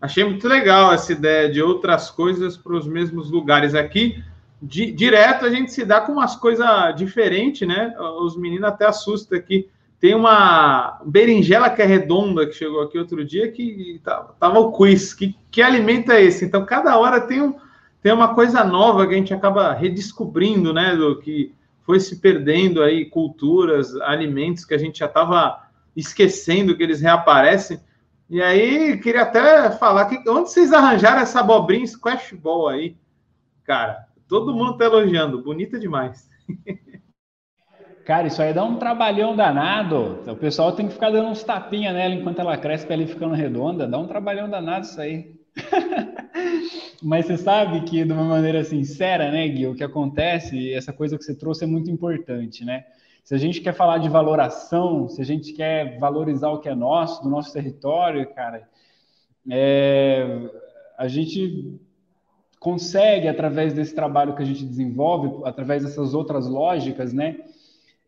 [0.00, 4.22] Achei muito legal essa ideia de outras coisas para os mesmos lugares aqui.
[4.60, 7.94] Di, direto a gente se dá com umas coisas diferentes, né?
[8.20, 9.68] Os meninos até assustam aqui.
[10.04, 14.02] Tem uma berinjela que é redonda que chegou aqui outro dia que
[14.38, 15.14] tava o quiz.
[15.14, 16.44] Que, que alimento é esse?
[16.44, 17.56] Então, cada hora tem, um,
[18.02, 20.94] tem uma coisa nova que a gente acaba redescobrindo, né?
[20.94, 25.62] Do que foi se perdendo aí, culturas, alimentos que a gente já estava
[25.96, 27.80] esquecendo que eles reaparecem.
[28.28, 32.94] E aí, queria até falar que onde vocês arranjaram essa abobrinha squash ball aí?
[33.64, 36.28] Cara, todo mundo tá elogiando, bonita demais.
[38.04, 40.20] Cara, isso aí dá um trabalhão danado.
[40.26, 43.34] O pessoal tem que ficar dando uns tapinhas nela enquanto ela cresce para ela ficando
[43.34, 43.86] redonda.
[43.86, 45.34] Dá um trabalhão danado isso aí.
[47.02, 51.16] Mas você sabe que, de uma maneira sincera, né, Gui, o que acontece, essa coisa
[51.16, 52.84] que você trouxe é muito importante, né?
[53.22, 56.74] Se a gente quer falar de valoração, se a gente quer valorizar o que é
[56.74, 58.68] nosso, do nosso território, cara,
[59.50, 60.50] é,
[60.98, 61.78] a gente
[62.60, 67.36] consegue, através desse trabalho que a gente desenvolve, através dessas outras lógicas, né,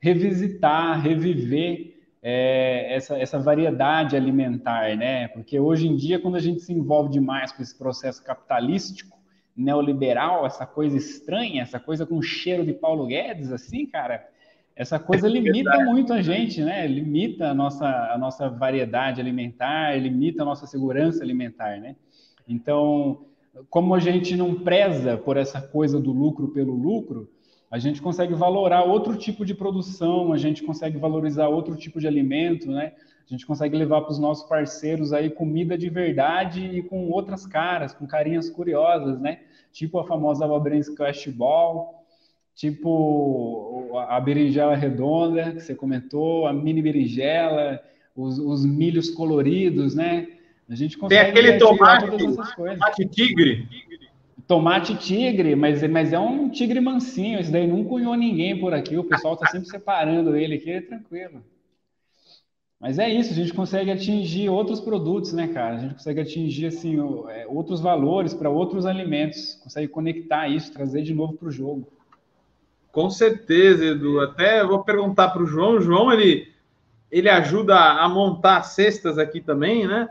[0.01, 5.29] revisitar, reviver é, essa, essa variedade alimentar, né?
[5.29, 9.17] Porque hoje em dia, quando a gente se envolve demais com esse processo capitalístico,
[9.57, 14.29] neoliberal, essa coisa estranha, essa coisa com cheiro de Paulo Guedes, assim, cara,
[14.75, 16.87] essa coisa limita muito a gente, né?
[16.87, 21.97] Limita a nossa, a nossa variedade alimentar, limita a nossa segurança alimentar, né?
[22.47, 23.25] Então,
[23.71, 27.31] como a gente não preza por essa coisa do lucro pelo lucro,
[27.77, 32.07] a gente consegue valorar outro tipo de produção, a gente consegue valorizar outro tipo de
[32.07, 32.93] alimento, né?
[33.27, 37.45] A gente consegue levar para os nossos parceiros aí comida de verdade e com outras
[37.45, 39.41] caras, com carinhas curiosas, né?
[39.73, 42.03] Tipo a famosa abobrinha squash ball,
[42.55, 47.79] tipo a berinjela redonda que você comentou, a mini berinjela,
[48.17, 50.29] os, os milhos coloridos, né?
[50.67, 52.07] A gente consegue Tem aquele tomate,
[52.57, 53.69] tomate tigre.
[54.47, 58.97] Tomate tigre, mas, mas é um tigre mansinho, esse daí não cunhou ninguém por aqui,
[58.97, 61.43] o pessoal está sempre separando ele aqui, é tranquilo.
[62.79, 65.77] Mas é isso, a gente consegue atingir outros produtos, né, cara?
[65.77, 66.97] A gente consegue atingir, assim,
[67.31, 71.89] é, outros valores para outros alimentos, consegue conectar isso, trazer de novo para o jogo.
[72.93, 74.21] Com certeza, Edu.
[74.21, 75.77] Até vou perguntar para o João.
[75.77, 76.51] O João, ele,
[77.11, 80.09] ele ajuda a montar cestas aqui também, né?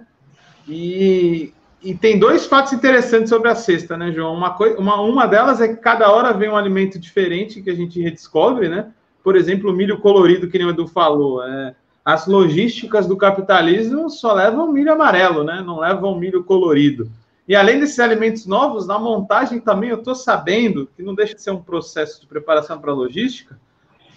[0.68, 1.52] E,
[1.86, 4.34] e tem dois fatos interessantes sobre a cesta, né, João?
[4.34, 7.76] Uma, coi uma, uma delas é que cada hora vem um alimento diferente que a
[7.76, 8.88] gente redescobre, né?
[9.24, 11.44] Por exemplo, o milho colorido, que nem o Edu falou.
[11.44, 15.62] É, as logísticas do capitalismo só levam milho amarelo, né?
[15.64, 17.08] Não levam milho colorido.
[17.48, 21.44] E além desses alimentos novos, na montagem também eu estou sabendo que não deixa de
[21.44, 23.60] ser um processo de preparação para logística.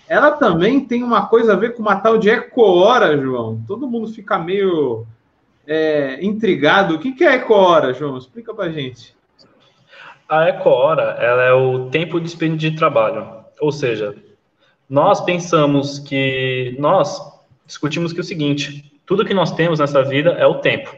[0.09, 3.63] Ela também tem uma coisa a ver com uma tal de eco-hora, João.
[3.69, 5.07] Todo mundo fica meio
[5.69, 6.95] é, intrigado.
[6.95, 8.17] O que, é eco-hora, João?
[8.17, 9.15] Explica para gente.
[10.27, 13.45] A eco-hora ela é o tempo disponível de trabalho.
[13.61, 14.17] Ou seja,
[14.89, 17.21] nós pensamos que nós
[17.67, 20.97] discutimos que é o seguinte: tudo que nós temos nessa vida é o tempo.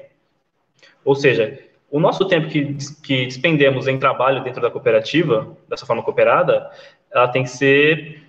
[1.04, 1.58] Ou seja,
[1.90, 6.70] o nosso tempo que, que despendemos em trabalho dentro da cooperativa, dessa forma cooperada,
[7.10, 8.22] ela tem que ser,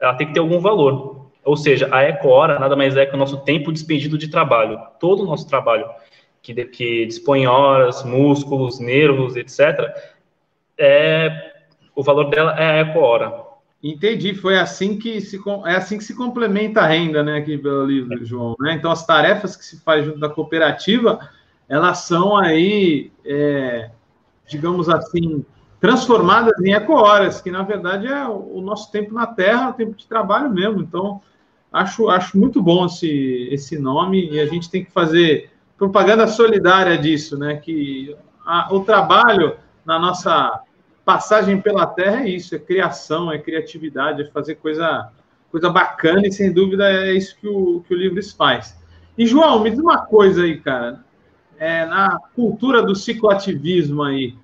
[0.00, 1.21] ela tem que ter algum valor.
[1.44, 4.80] Ou seja, a eco-hora nada mais é que o nosso tempo despendido de trabalho.
[5.00, 5.86] Todo o nosso trabalho,
[6.40, 9.90] que, que dispõe horas, músculos, nervos, etc.,
[10.78, 11.52] é,
[11.94, 13.52] o valor dela é a eco-hora.
[13.82, 17.84] Entendi, foi assim que se é assim que se complementa a renda, né, aqui pelo
[17.84, 18.54] livro, João.
[18.60, 18.74] Né?
[18.74, 21.18] Então as tarefas que se faz junto da cooperativa,
[21.68, 23.90] elas são aí, é,
[24.46, 25.44] digamos assim,
[25.80, 30.06] transformadas em eco-horas, que na verdade é o nosso tempo na Terra, o tempo de
[30.06, 30.80] trabalho mesmo.
[30.80, 31.20] Então
[31.72, 36.98] acho, acho muito bom esse, esse nome e a gente tem que fazer propaganda solidária
[36.98, 37.56] disso, né?
[37.56, 40.62] Que a, o trabalho na nossa
[41.04, 45.10] passagem pela Terra é isso, é criação, é criatividade, é fazer coisa,
[45.50, 48.80] coisa bacana e sem dúvida é isso que o, que o Livres faz.
[49.16, 51.04] E João, me diz uma coisa aí, cara,
[51.58, 54.34] é, na cultura do cicloativismo aí,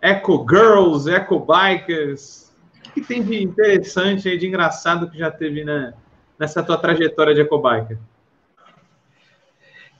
[0.00, 2.52] eco girls, eco bikers,
[2.86, 5.94] o que tem de interessante aí, de engraçado que já teve né,
[6.40, 7.98] nessa tua trajetória de eco biker?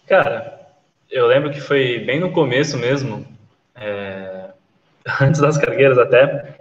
[0.09, 0.59] Cara,
[1.11, 3.27] eu lembro que foi bem no começo mesmo,
[3.75, 4.51] é
[5.21, 6.61] antes das cargueiras até.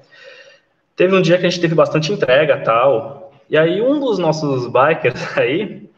[0.95, 3.33] Teve um dia que a gente teve bastante entrega tal.
[3.49, 5.89] E aí um dos nossos bikers aí,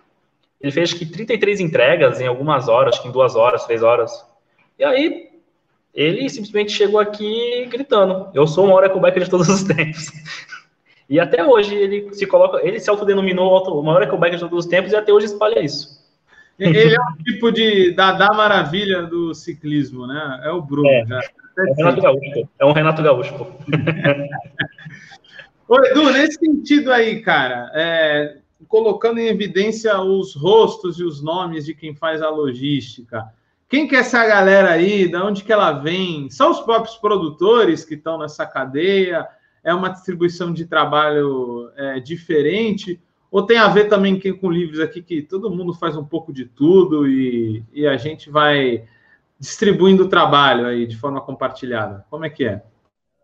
[0.59, 3.81] ele fez acho que 33 entregas em algumas horas, acho que em duas horas, três
[3.81, 4.11] horas.
[4.77, 5.29] E aí
[5.93, 10.11] ele simplesmente chegou aqui gritando: Eu sou o maior ecobiker de todos os tempos.
[11.11, 14.65] E até hoje ele se coloca, ele se autodenominou o maior ecobiker de todos os
[14.65, 15.99] tempos e até hoje espalha isso.
[16.57, 20.39] Ele é um tipo de Dada Maravilha do ciclismo, né?
[20.45, 21.05] É o Bruno é.
[21.05, 21.19] já.
[21.19, 22.49] É um Renato Gaúcho.
[22.59, 23.47] É um Renato Gaúcho, pô.
[25.67, 28.37] Ô, Edu, nesse sentido aí, cara, é,
[28.69, 33.25] colocando em evidência os rostos e os nomes de quem faz a logística,
[33.67, 35.09] quem que é essa galera aí?
[35.09, 36.29] De onde que ela vem?
[36.29, 39.27] São os próprios produtores que estão nessa cadeia?
[39.63, 42.99] É uma distribuição de trabalho é, diferente?
[43.29, 46.45] Ou tem a ver também com livros aqui que todo mundo faz um pouco de
[46.45, 48.85] tudo e, e a gente vai
[49.39, 52.05] distribuindo o trabalho aí de forma compartilhada?
[52.09, 52.63] Como é que é?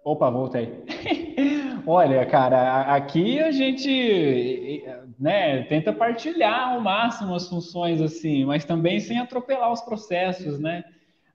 [0.03, 0.83] Opa, voltei.
[1.85, 4.83] Olha, cara, aqui a gente
[5.19, 10.83] né, tenta partilhar ao máximo as funções assim, mas também sem atropelar os processos, né?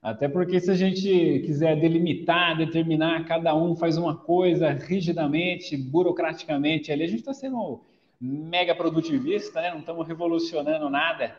[0.03, 6.91] Até porque se a gente quiser delimitar, determinar, cada um faz uma coisa rigidamente, burocraticamente,
[6.91, 7.79] ali a gente está sendo
[8.19, 9.71] mega produtivista, né?
[9.71, 11.33] Não estamos revolucionando nada.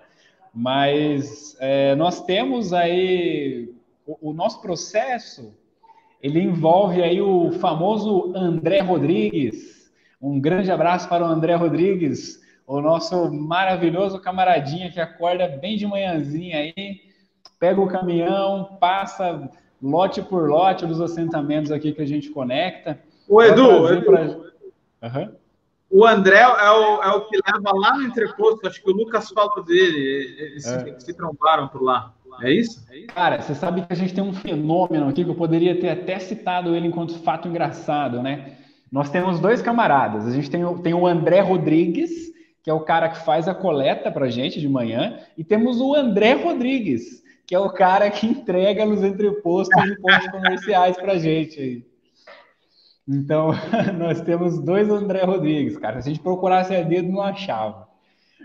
[0.55, 3.71] Mas é, nós temos aí
[4.07, 5.55] o, o, nosso processo,
[6.23, 9.93] ele envolve aí o famoso André Rodrigues.
[10.23, 15.87] Um grande abraço para o André Rodrigues, o nosso maravilhoso camaradinha que acorda bem de
[15.87, 17.13] manhãzinha aí,
[17.59, 19.49] pega o caminhão, passa
[19.83, 22.99] lote por lote dos assentamentos aqui que a gente conecta.
[23.29, 24.03] O Edu, Edu.
[24.05, 24.23] Pra...
[24.23, 25.33] Uhum.
[25.91, 29.31] O André é o, é o que leva lá no entreposto, acho que o Lucas
[29.31, 30.99] falou dele, eles é.
[30.99, 32.13] se, trombaram por lá.
[32.43, 32.85] É isso?
[32.91, 33.07] é isso?
[33.15, 36.19] Cara, você sabe que a gente tem um fenômeno aqui que eu poderia ter até
[36.19, 38.57] citado ele enquanto fato engraçado, né?
[38.91, 40.27] Nós temos dois camaradas.
[40.27, 43.55] A gente tem o, tem o André Rodrigues, que é o cara que faz a
[43.55, 48.27] coleta pra gente de manhã, e temos o André Rodrigues, que é o cara que
[48.27, 51.87] entrega nos entrepostos e pontos comerciais pra gente aí.
[53.07, 53.51] Então,
[53.99, 56.01] nós temos dois André Rodrigues, cara.
[56.01, 57.87] Se a gente procurasse a dedo, não achava.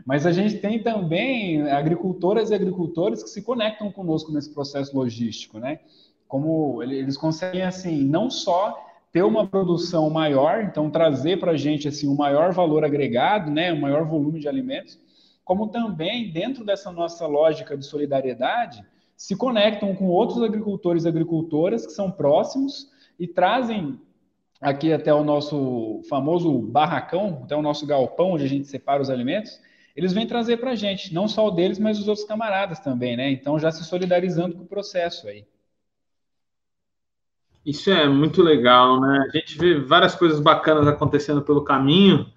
[0.06, 5.60] Mas a gente tem também agricultoras e agricultores que se conectam conosco nesse processo logístico,
[5.60, 5.80] né?
[6.28, 8.78] Como eles conseguem, assim, não só
[9.12, 13.74] ter uma produção maior, então trazer para a gente, assim, um maior valor agregado, né?
[13.74, 15.00] Um maior volume de alimentos,
[15.50, 18.86] como também, dentro dessa nossa lógica de solidariedade,
[19.16, 24.00] se conectam com outros agricultores e agricultoras que são próximos e trazem
[24.62, 29.10] aqui até o nosso famoso barracão, até o nosso galpão onde a gente separa os
[29.10, 29.60] alimentos,
[29.96, 33.18] eles vêm trazer para a gente, não só o deles, mas os outros camaradas também,
[33.18, 33.32] né?
[33.32, 35.48] Então já se solidarizando com o processo aí.
[37.66, 39.26] Isso é muito legal, né?
[39.28, 42.32] A gente vê várias coisas bacanas acontecendo pelo caminho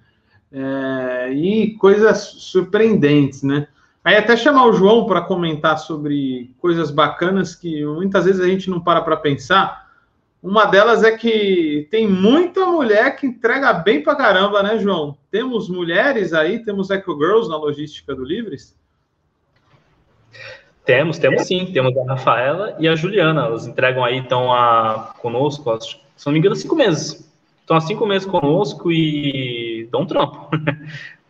[0.53, 3.68] é, e coisas surpreendentes, né?
[4.05, 8.68] Aí até chamar o João para comentar sobre coisas bacanas que muitas vezes a gente
[8.68, 9.88] não para para pensar,
[10.42, 15.16] uma delas é que tem muita mulher que entrega bem pra caramba, né, João?
[15.30, 18.76] Temos mulheres aí, temos Eco Girls na logística do Livres?
[20.84, 21.70] Temos, temos sim.
[21.72, 23.46] Temos a Rafaela e a Juliana.
[23.46, 27.32] Elas entregam aí, estão a, conosco, há, se não me engano, cinco meses.
[27.62, 30.50] Estão há cinco meses conosco e dão um trampo.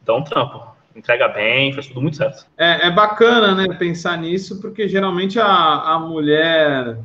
[0.05, 0.73] dão um trampo.
[0.97, 2.47] Entrega bem, faz tudo muito certo.
[2.57, 6.99] É, é bacana, né, pensar nisso, porque geralmente a, a mulher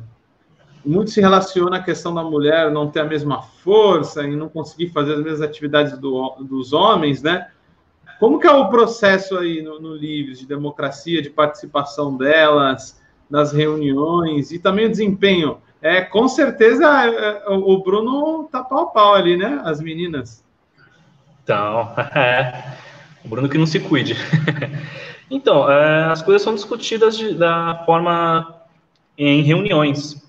[0.84, 4.88] muito se relaciona à questão da mulher não ter a mesma força e não conseguir
[4.88, 7.48] fazer as mesmas atividades do, dos homens, né?
[8.18, 13.00] Como que é o processo aí no, no Livres de democracia, de participação delas,
[13.30, 15.58] das reuniões e também o desempenho?
[15.80, 19.60] É, com certeza é, o Bruno tá pau a pau ali, né?
[19.64, 20.44] As meninas.
[21.42, 22.76] Então, é.
[23.24, 24.16] O Bruno que não se cuide.
[25.30, 28.62] então, é, as coisas são discutidas de, da forma
[29.16, 30.26] em reuniões.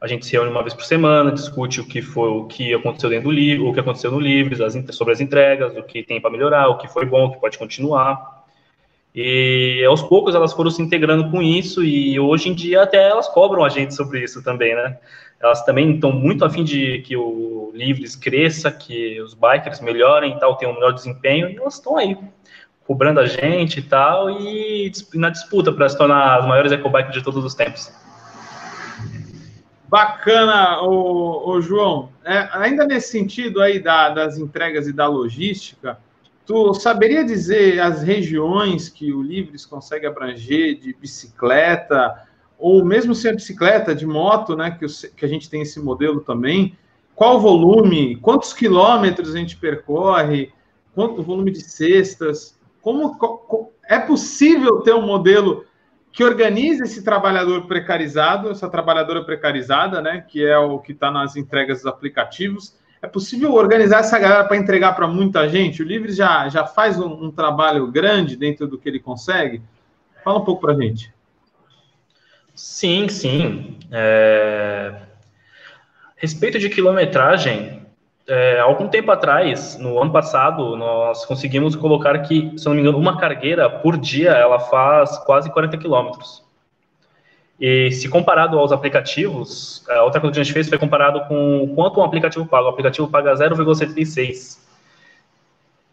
[0.00, 3.10] A gente se reúne uma vez por semana, discute o que foi, o que aconteceu
[3.10, 6.20] dentro do livro, o que aconteceu no livro, as, sobre as entregas, o que tem
[6.20, 8.37] para melhorar, o que foi bom, o que pode continuar.
[9.14, 13.28] E aos poucos elas foram se integrando com isso e hoje em dia até elas
[13.28, 14.98] cobram a gente sobre isso também, né?
[15.40, 20.40] Elas também estão muito afim de que o Livres cresça, que os bikers melhorem e
[20.40, 22.18] tal, tenham um melhor desempenho, e elas estão aí
[22.84, 27.22] cobrando a gente e tal, e na disputa para se tornar as maiores ecobikes de
[27.22, 27.92] todos os tempos.
[29.88, 32.10] Bacana, o, João.
[32.24, 35.98] É, ainda nesse sentido aí da, das entregas e da logística,
[36.48, 42.26] tu saberia dizer as regiões que o Livres consegue abranger de bicicleta,
[42.58, 44.70] ou mesmo sem a bicicleta, de moto, né?
[44.70, 46.74] Que, que a gente tem esse modelo também.
[47.14, 48.16] Qual o volume?
[48.16, 50.50] Quantos quilômetros a gente percorre?
[50.94, 52.58] Quanto o volume de cestas?
[52.80, 53.14] Como
[53.86, 55.66] é possível ter um modelo
[56.10, 61.36] que organiza esse trabalhador precarizado, essa trabalhadora precarizada, né, que é o que está nas
[61.36, 62.74] entregas dos aplicativos.
[63.00, 65.82] É possível organizar essa galera para entregar para muita gente?
[65.82, 69.62] O Livre já, já faz um, um, trabalho grande dentro do que ele consegue?
[70.24, 71.12] Fala um pouco para a gente.
[72.54, 73.78] Sim, sim.
[73.92, 74.94] É...
[76.16, 77.86] Respeito de quilometragem,
[78.26, 82.98] é, algum tempo atrás, no ano passado, nós conseguimos colocar que, se não me engano,
[82.98, 86.47] uma cargueira por dia ela faz quase 40 quilômetros.
[87.60, 91.72] E se comparado aos aplicativos, a outra coisa que a gente fez foi comparado com
[91.74, 92.66] quanto um aplicativo paga.
[92.66, 94.58] O aplicativo paga 0,76.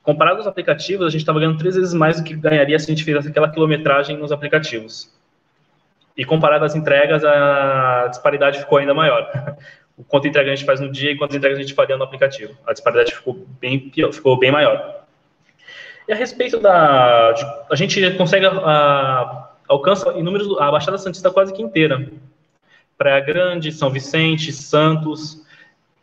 [0.03, 2.93] Comparado aos aplicativos, a gente estava ganhando três vezes mais do que ganharia se a
[2.93, 5.11] gente fizesse aquela quilometragem nos aplicativos.
[6.15, 9.27] E comparado às entregas, a disparidade ficou ainda maior
[9.97, 12.03] o quanto entrega a gente faz no dia e quantas entregas a gente faria no
[12.03, 12.55] aplicativo.
[12.67, 15.03] A disparidade ficou bem, ficou bem maior.
[16.07, 17.33] E a respeito da.
[17.69, 18.45] A gente consegue.
[18.45, 20.57] A, alcança inúmeros.
[20.59, 22.11] A Baixada Santista quase que inteira.
[22.97, 25.43] Praia Grande, São Vicente, Santos.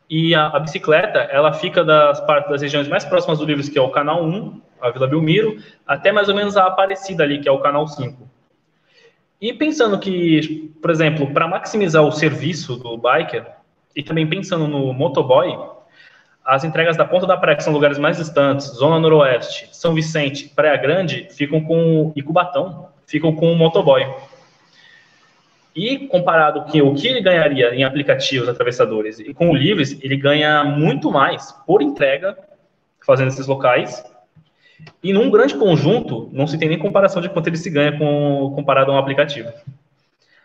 [0.08, 3.78] E a, a bicicleta, ela fica das partes das regiões mais próximas do Livros, que
[3.78, 5.56] é o Canal 1, a Vila Belmiro,
[5.86, 8.28] até mais ou menos a Aparecida ali, que é o Canal 5.
[9.40, 13.46] E pensando que, por exemplo, para maximizar o serviço do biker,
[13.94, 15.58] e também pensando no motoboy,
[16.44, 20.48] as entregas da Ponta da Praia, que são lugares mais distantes, Zona Noroeste, São Vicente,
[20.48, 24.06] Praia Grande, ficam com e Cubatão, ficam com o motoboy.
[25.74, 30.16] E comparado com o que ele ganharia em aplicativos atravessadores e com o Livres, ele
[30.16, 32.36] ganha muito mais por entrega
[33.06, 34.04] fazendo esses locais.
[35.02, 38.52] E num grande conjunto, não se tem nem comparação de quanto ele se ganha com,
[38.54, 39.50] comparado a um aplicativo.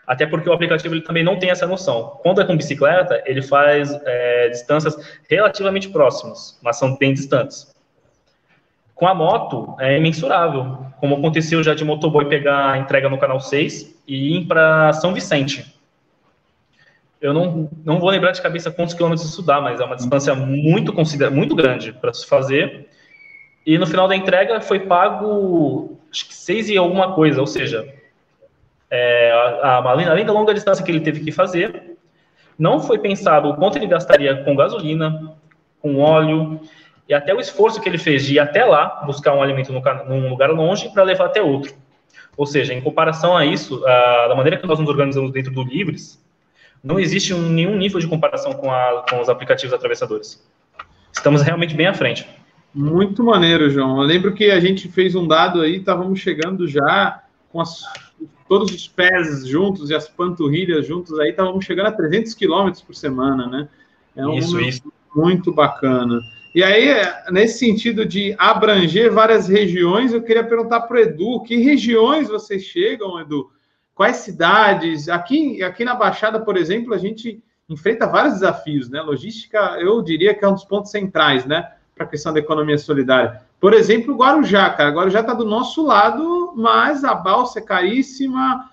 [0.05, 2.20] Até porque o aplicativo ele também não tem essa noção.
[2.24, 4.95] Quando é com bicicleta, ele faz é, distâncias
[5.30, 7.76] relativamente próximas, mas são bem distantes.
[8.97, 13.39] Com a moto, é imensurável, como aconteceu já de motoboy pegar a entrega no canal
[13.39, 15.71] 6 e ir para São Vicente.
[17.21, 20.33] Eu não, não vou lembrar de cabeça quantos quilômetros isso dá, mas é uma distância
[20.33, 20.91] muito,
[21.31, 22.89] muito grande para se fazer.
[23.63, 27.87] E no final da entrega foi pago, acho que 6 e alguma coisa, ou seja,
[28.89, 29.31] é,
[29.61, 31.95] a, a, além da longa distância que ele teve que fazer,
[32.57, 35.35] não foi pensado o quanto ele gastaria com gasolina,
[35.79, 36.59] com óleo,
[37.08, 39.82] e até o esforço que ele fez de ir até lá, buscar um alimento no,
[40.08, 41.74] num lugar longe, para levar até outro.
[42.36, 45.64] Ou seja, em comparação a isso, a, da maneira que nós nos organizamos dentro do
[45.64, 46.24] Livres,
[46.84, 50.45] não existe um, nenhum nível de comparação com, a, com os aplicativos atravessadores.
[51.12, 52.28] Estamos realmente bem à frente.
[52.74, 54.01] Muito maneiro, João.
[54.01, 57.82] Eu lembro que a gente fez um dado aí, estávamos chegando já com as
[58.47, 62.95] todos os pés juntos e as panturrilhas juntos, aí estávamos chegando a 300 quilômetros por
[62.95, 63.68] semana, né?
[64.16, 64.93] É um isso, isso.
[65.16, 66.22] muito bacana.
[66.58, 66.88] E aí,
[67.30, 72.64] nesse sentido de abranger várias regiões, eu queria perguntar para o Edu, que regiões vocês
[72.64, 73.51] chegam, Edu?
[73.93, 75.08] Quais cidades?
[75.08, 78.99] Aqui, aqui na Baixada, por exemplo, a gente enfrenta vários desafios, né?
[79.03, 81.74] Logística, eu diria que é um dos pontos centrais, né?
[81.93, 83.39] Para a questão da economia solidária.
[83.60, 84.89] Por exemplo, Guarujá, cara.
[84.89, 88.68] Guarujá está do nosso lado, mas a balsa é caríssima.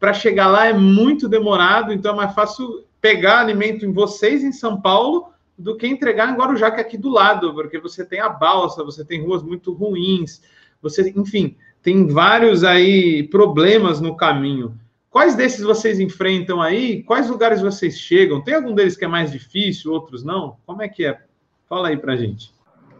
[0.00, 4.50] Para chegar lá é muito demorado, então é mais fácil pegar alimento em vocês em
[4.50, 8.20] São Paulo do que entregar em Guarujá, que é aqui do lado, porque você tem
[8.20, 10.42] a balsa, você tem ruas muito ruins,
[10.80, 14.76] você, enfim, tem vários aí problemas no caminho.
[15.10, 17.02] Quais desses vocês enfrentam aí?
[17.02, 18.42] Quais lugares vocês chegam?
[18.42, 20.56] Tem algum deles que é mais difícil, outros não?
[20.64, 21.20] Como é que é?
[21.68, 22.52] Fala aí pra gente.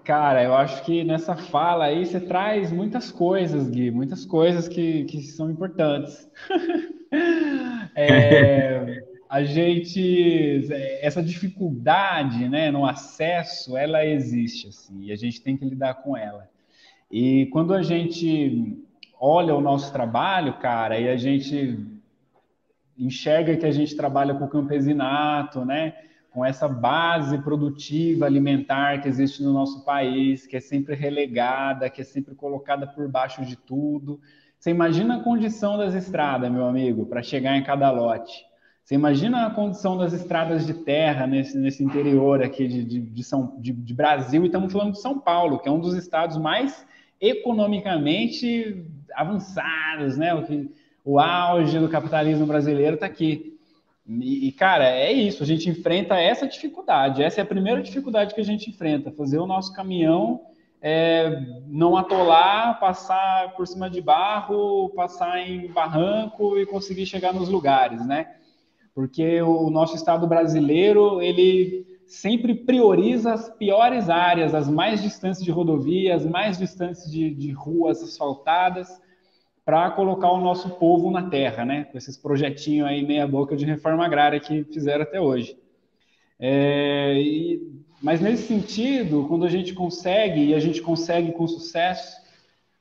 [0.04, 5.04] Cara, eu acho que nessa fala aí você traz muitas coisas, Gui, muitas coisas que,
[5.04, 6.28] que são importantes.
[7.94, 10.68] é, a gente,
[11.00, 16.14] essa dificuldade né, no acesso, ela existe, assim, e a gente tem que lidar com
[16.14, 16.50] ela.
[17.10, 18.76] E quando a gente
[19.18, 21.78] olha o nosso trabalho, cara, e a gente
[22.98, 25.94] enxerga que a gente trabalha com o campesinato, né?
[26.30, 32.02] com essa base produtiva alimentar que existe no nosso país, que é sempre relegada, que
[32.02, 34.20] é sempre colocada por baixo de tudo.
[34.58, 38.51] Você imagina a condição das estradas, meu amigo, para chegar em cada lote.
[38.82, 43.24] Você imagina a condição das estradas de terra nesse, nesse interior aqui de, de, de
[43.24, 46.36] São, de, de Brasil, e estamos falando de São Paulo, que é um dos estados
[46.36, 46.84] mais
[47.20, 50.34] economicamente avançados, né?
[50.34, 53.56] O, o auge do capitalismo brasileiro está aqui.
[54.08, 57.22] E, cara, é isso, a gente enfrenta essa dificuldade.
[57.22, 60.40] Essa é a primeira dificuldade que a gente enfrenta: fazer o nosso caminhão
[60.82, 67.48] é, não atolar, passar por cima de barro, passar em barranco e conseguir chegar nos
[67.48, 68.34] lugares, né?
[68.94, 75.50] Porque o nosso estado brasileiro, ele sempre prioriza as piores áreas, as mais distantes de
[75.50, 79.00] rodovias, mais distantes de, de ruas asfaltadas
[79.64, 81.84] para colocar o nosso povo na terra, né?
[81.84, 85.56] Com esses projetinhos aí meia boca de reforma agrária que fizeram até hoje.
[86.38, 92.20] É, e, mas nesse sentido, quando a gente consegue, e a gente consegue com sucesso,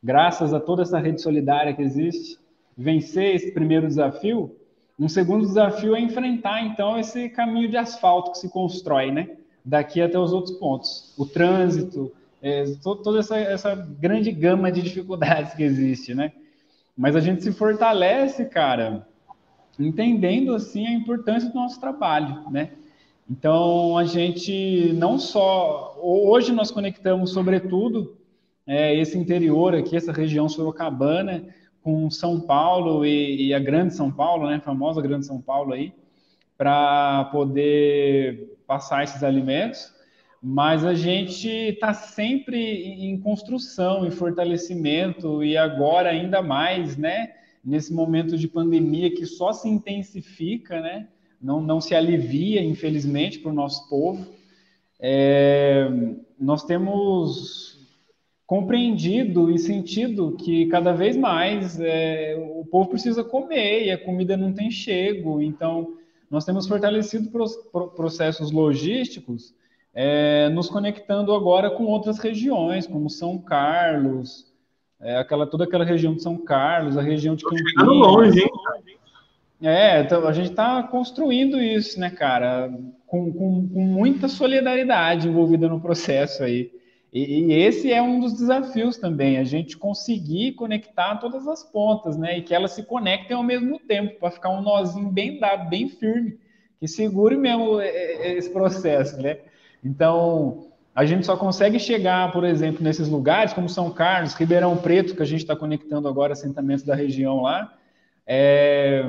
[0.04, 2.40] graças a toda essa rede solidária que existe,
[2.76, 4.58] vencer esse primeiro desafio,
[5.02, 9.30] um segundo desafio é enfrentar, então, esse caminho de asfalto que se constrói, né?
[9.66, 11.14] Daqui até os outros pontos.
[11.18, 16.32] O trânsito, é, toda essa, essa grande gama de dificuldades que existe, né?
[16.96, 19.08] Mas a gente se fortalece, cara,
[19.80, 22.72] entendendo assim a importância do nosso trabalho, né?
[23.30, 28.18] Então a gente não só hoje nós conectamos sobretudo
[28.68, 31.46] é, esse interior aqui, essa região sorocabana
[31.82, 34.56] com São Paulo e, e a Grande São Paulo, né?
[34.56, 35.94] A famosa Grande São Paulo aí,
[36.58, 39.94] para poder passar esses alimentos
[40.42, 47.34] mas a gente está sempre em construção, em fortalecimento e agora ainda mais, né?
[47.64, 51.10] Nesse momento de pandemia que só se intensifica, né?
[51.40, 54.34] Não, não se alivia, infelizmente, para o nosso povo.
[55.00, 55.88] É,
[56.40, 57.71] nós temos
[58.52, 64.36] compreendido e sentido que cada vez mais é, o povo precisa comer e a comida
[64.36, 65.42] não tem chego.
[65.42, 65.94] Então,
[66.30, 67.30] nós temos fortalecido
[67.96, 69.56] processos logísticos
[69.94, 74.52] é, nos conectando agora com outras regiões, como São Carlos,
[75.00, 77.72] é, aquela, toda aquela região de São Carlos, a região de Campinas.
[77.72, 78.52] Chegando longe, hein?
[79.62, 82.70] É, então, a gente está construindo isso, né, cara,
[83.08, 86.81] com, com, com, muita solidariedade envolvida no processo aí.
[87.12, 92.18] E, e, esse é um dos desafios também, a gente conseguir conectar todas as pontas,
[92.18, 95.70] né, e que elas se conectem ao mesmo tempo, para ficar um nozinho bem dado,
[95.70, 96.40] bem firme,
[96.80, 99.40] que segure mesmo é, é, esse processo, né.
[99.84, 105.14] Então, a gente só consegue chegar, por exemplo, nesses lugares como São Carlos, Ribeirão Preto,
[105.14, 107.74] que a gente está conectando agora assentamentos da região lá,
[108.26, 109.04] é,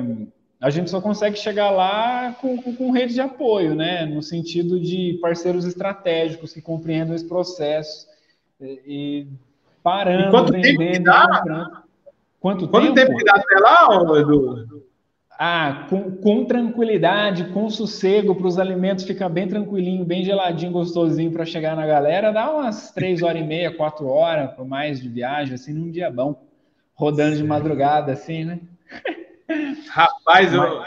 [0.63, 4.05] a gente só consegue chegar lá com, com, com, rede de apoio, né?
[4.05, 8.07] No sentido de parceiros estratégicos que compreendam esse processo
[8.61, 9.27] e, e
[9.83, 11.83] parando, e quanto vendendo, tempo que dá?
[12.39, 12.95] Quanto, quanto tempo?
[12.95, 14.85] tempo que dá até lá, Edu?
[15.37, 21.33] Ah, com, com tranquilidade, com sossego, para os alimentos ficar bem tranquilinho, bem geladinho, gostosinho
[21.33, 25.09] para chegar na galera, dá umas três horas e meia, quatro horas por mais de
[25.09, 26.41] viagem, assim, num dia bom,
[26.93, 28.61] rodando de madrugada, assim, né?
[29.93, 30.83] Rapaz, eu,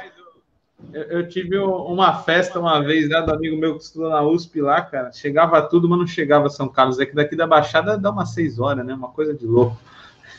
[0.92, 4.60] eu, eu, tive uma festa uma vez né, do amigo meu que estudou na USP
[4.60, 5.12] lá, cara.
[5.12, 6.98] Chegava tudo, mas não chegava São Carlos.
[6.98, 8.92] É que daqui da Baixada dá umas seis horas, né?
[8.94, 9.78] Uma coisa de louco.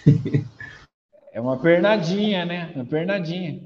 [1.33, 2.71] É uma pernadinha, né?
[2.73, 3.61] Uma pernadinha.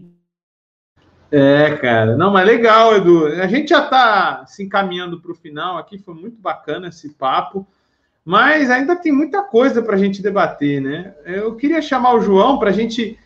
[1.32, 2.18] É, cara.
[2.18, 3.28] Não, mas legal, Edu.
[3.28, 7.66] A gente já está se encaminhando para o final aqui, foi muito bacana esse papo,
[8.26, 11.16] mas ainda tem muita coisa para a gente debater, né?
[11.24, 13.18] Eu queria chamar o João para a gente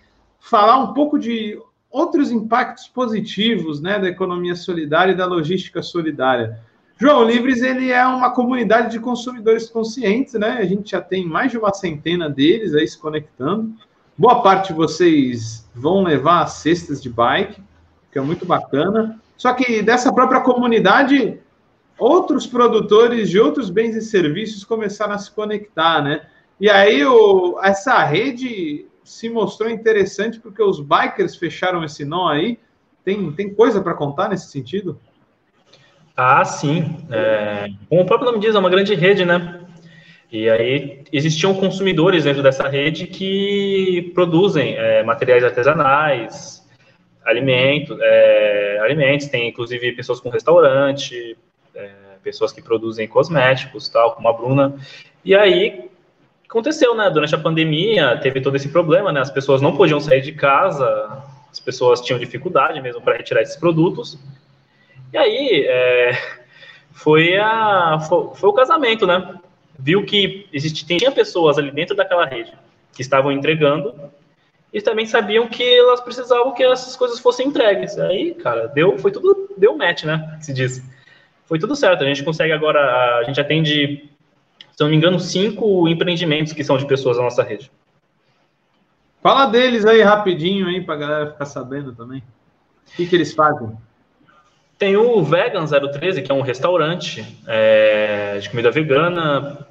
[0.46, 6.60] falar um pouco de outros impactos positivos né, da economia solidária e da logística solidária.
[6.98, 10.60] João Livres ele é uma comunidade de consumidores conscientes, né?
[10.60, 13.74] A gente já tem mais de uma centena deles aí se conectando.
[14.18, 17.62] Boa parte de vocês vão levar cestas de bike
[18.12, 19.20] que é muito bacana.
[19.36, 21.38] Só que dessa própria comunidade,
[21.98, 26.22] outros produtores de outros bens e serviços começaram a se conectar, né?
[26.62, 32.58] E aí o, essa rede se mostrou interessante porque os bikers fecharam esse nó aí.
[33.04, 35.00] Tem, tem coisa para contar nesse sentido?
[36.18, 37.06] Ah, sim.
[37.12, 39.62] É, como o próprio nome diz, é uma grande rede, né?
[40.32, 46.68] E aí existiam consumidores dentro dessa rede que produzem é, materiais artesanais,
[47.24, 51.38] alimentos, é, alimentos, tem inclusive pessoas com restaurante,
[51.76, 51.92] é,
[52.24, 54.76] pessoas que produzem cosméticos, tal, como a Bruna.
[55.24, 55.92] E aí
[56.56, 57.10] aconteceu, né?
[57.10, 59.20] Durante a pandemia teve todo esse problema, né?
[59.20, 63.58] As pessoas não podiam sair de casa, as pessoas tinham dificuldade mesmo para retirar esses
[63.58, 64.18] produtos.
[65.12, 66.12] E aí é,
[66.94, 69.38] foi, a, foi, foi, o casamento, né?
[69.78, 72.54] Viu que existe, tinha pessoas ali dentro daquela rede
[72.94, 73.94] que estavam entregando
[74.72, 78.00] e também sabiam que elas precisavam que essas coisas fossem entregues.
[78.00, 80.38] Aí, cara, deu, foi tudo, deu match, né?
[80.40, 80.82] Se diz.
[81.46, 82.02] Foi tudo certo.
[82.06, 84.15] A gente consegue agora, a gente atende
[84.76, 87.72] se não me engano, cinco empreendimentos que são de pessoas da nossa rede.
[89.24, 92.20] Fala deles aí rapidinho aí para a galera ficar sabendo também.
[92.20, 93.76] O que, que eles fazem?
[94.78, 99.66] Tem o Vegan 013, que é um restaurante é, de comida vegana.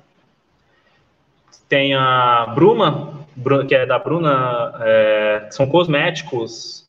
[1.69, 3.27] Tem a Bruma,
[3.69, 6.89] que é da Bruna, é, que são cosméticos.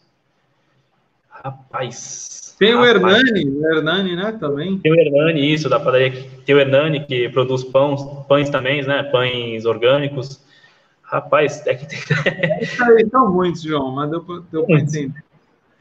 [1.29, 4.77] Rapaz, tem o Hernani, o Hernani, né, também.
[4.77, 6.11] Tem o Hernani, isso, da padaria.
[6.45, 10.43] Tem o Hernani, que produz pães, pães também, né, pães orgânicos.
[11.01, 11.99] Rapaz, é que tem...
[13.11, 15.23] são muitos, João, mas deu, deu para entender.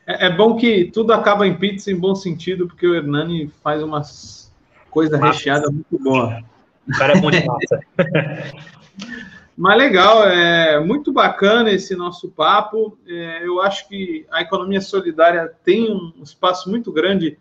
[0.07, 3.83] É, é, bom que tudo acaba em pizza em bom sentido, porque o Hernani faz
[3.83, 4.53] umas
[4.91, 6.43] coisas recheadas muito boas.
[6.87, 7.81] O cara é bom de massa.
[9.57, 12.98] Mas legal, é muito bacana esse nosso papo.
[13.07, 17.38] É, eu acho que a economia solidária tem um espaço muito grande,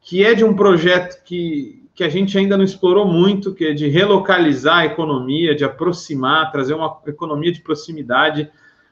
[0.00, 3.72] que é de um projeto que, que a gente ainda não explorou muito, que é
[3.72, 8.50] de relocalizar a economia, de aproximar, trazer uma economia de proximidade.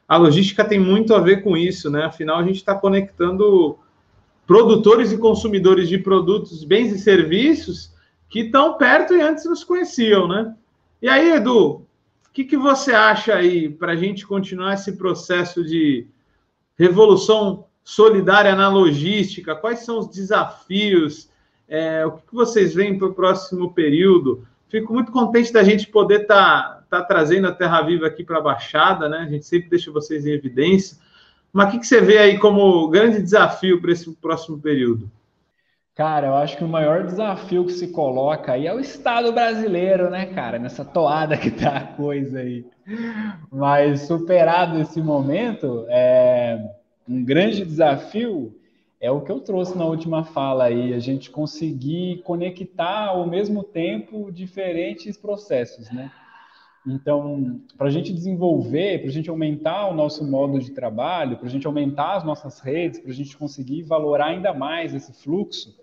[0.08, 2.04] A logística tem muito a ver com isso, né?
[2.04, 3.78] Afinal, a gente está conectando
[4.46, 7.92] produtores e consumidores de produtos, bens e serviços
[8.30, 10.54] que estão perto e antes nos conheciam, né?
[11.02, 11.86] E aí, Edu,
[12.32, 16.06] o que, que você acha aí para a gente continuar esse processo de
[16.78, 19.54] revolução solidária na logística?
[19.54, 21.28] Quais são os desafios?
[21.68, 24.48] É, o que, que vocês veem para o próximo período?
[24.70, 28.38] Fico muito contente da gente poder estar tá, tá trazendo a Terra Viva aqui para
[28.38, 29.18] a Baixada, né?
[29.18, 30.96] A gente sempre deixa vocês em evidência.
[31.52, 35.10] Mas o que, que você vê aí como grande desafio para esse próximo período?
[35.94, 40.08] Cara, eu acho que o maior desafio que se coloca aí é o Estado brasileiro,
[40.08, 40.58] né, cara?
[40.58, 42.64] Nessa toada que tá a coisa aí.
[43.50, 46.58] Mas superado esse momento, é
[47.06, 48.58] um grande desafio
[49.02, 53.64] é o que eu trouxe na última fala aí, a gente conseguir conectar ao mesmo
[53.64, 56.10] tempo diferentes processos, né?
[56.86, 61.48] Então, para a gente desenvolver, para a gente aumentar o nosso modo de trabalho, para
[61.48, 65.81] a gente aumentar as nossas redes, para a gente conseguir valorar ainda mais esse fluxo,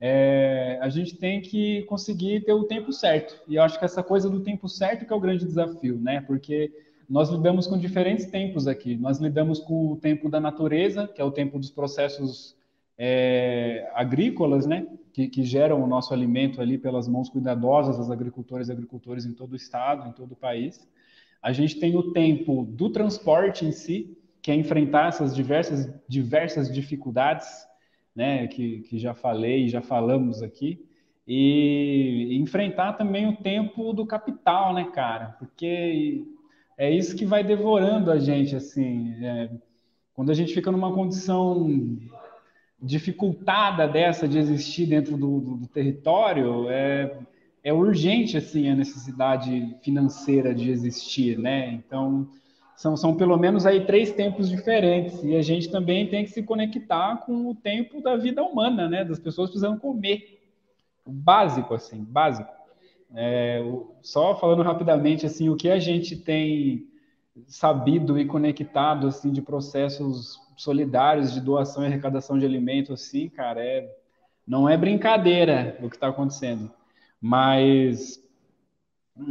[0.00, 3.40] é, a gente tem que conseguir ter o tempo certo.
[3.48, 6.20] E eu acho que essa coisa do tempo certo que é o grande desafio, né?
[6.20, 6.70] Porque
[7.08, 8.96] nós lidamos com diferentes tempos aqui.
[8.96, 12.56] Nós lidamos com o tempo da natureza, que é o tempo dos processos
[12.98, 14.86] é, agrícolas, né?
[15.12, 19.32] Que, que, geram o nosso alimento ali pelas mãos cuidadosas das agricultoras e agricultores em
[19.32, 20.86] todo o estado, em todo o país.
[21.42, 26.72] A gente tem o tempo do transporte em si, que é enfrentar essas diversas, diversas
[26.72, 27.66] dificuldades
[28.16, 30.82] né, que, que já falei, já falamos aqui,
[31.28, 35.36] e enfrentar também o tempo do capital, né, cara?
[35.38, 36.24] Porque
[36.78, 39.12] é isso que vai devorando a gente, assim.
[39.24, 39.50] É,
[40.14, 41.98] quando a gente fica numa condição
[42.80, 47.18] dificultada dessa de existir dentro do, do, do território, é,
[47.64, 51.72] é urgente, assim, a necessidade financeira de existir, né?
[51.72, 52.28] Então,
[52.76, 56.42] são, são pelo menos aí três tempos diferentes e a gente também tem que se
[56.42, 59.04] conectar com o tempo da vida humana, né?
[59.04, 60.40] Das pessoas precisando comer,
[61.06, 62.50] básico assim, básico.
[63.14, 63.62] É,
[64.02, 66.86] só falando rapidamente assim, o que a gente tem
[67.46, 73.64] sabido e conectado assim de processos solidários de doação e arrecadação de alimentos assim, cara,
[73.64, 73.90] é
[74.46, 76.70] não é brincadeira o que está acontecendo,
[77.20, 78.20] mas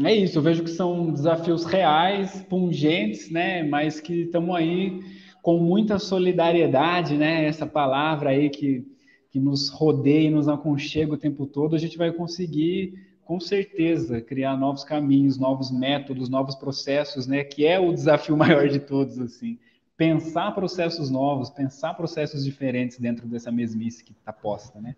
[0.04, 3.64] é isso, eu vejo que são desafios reais, pungentes, né?
[3.64, 5.00] Mas que estamos aí
[5.42, 7.46] com muita solidariedade, né?
[7.46, 8.84] Essa palavra aí que,
[9.30, 14.22] que nos rodeia e nos aconchega o tempo todo, a gente vai conseguir, com certeza,
[14.22, 17.44] criar novos caminhos, novos métodos, novos processos, né?
[17.44, 19.60] Que é o desafio maior de todos, assim
[19.98, 24.96] pensar processos novos, pensar processos diferentes dentro dessa mesmice que está posta, né?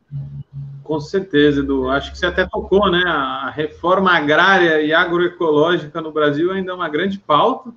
[0.84, 1.90] Com certeza, Edu.
[1.90, 3.04] Acho que você até tocou, né?
[3.06, 7.72] A reforma agrária e agroecológica no Brasil ainda é uma grande pauta.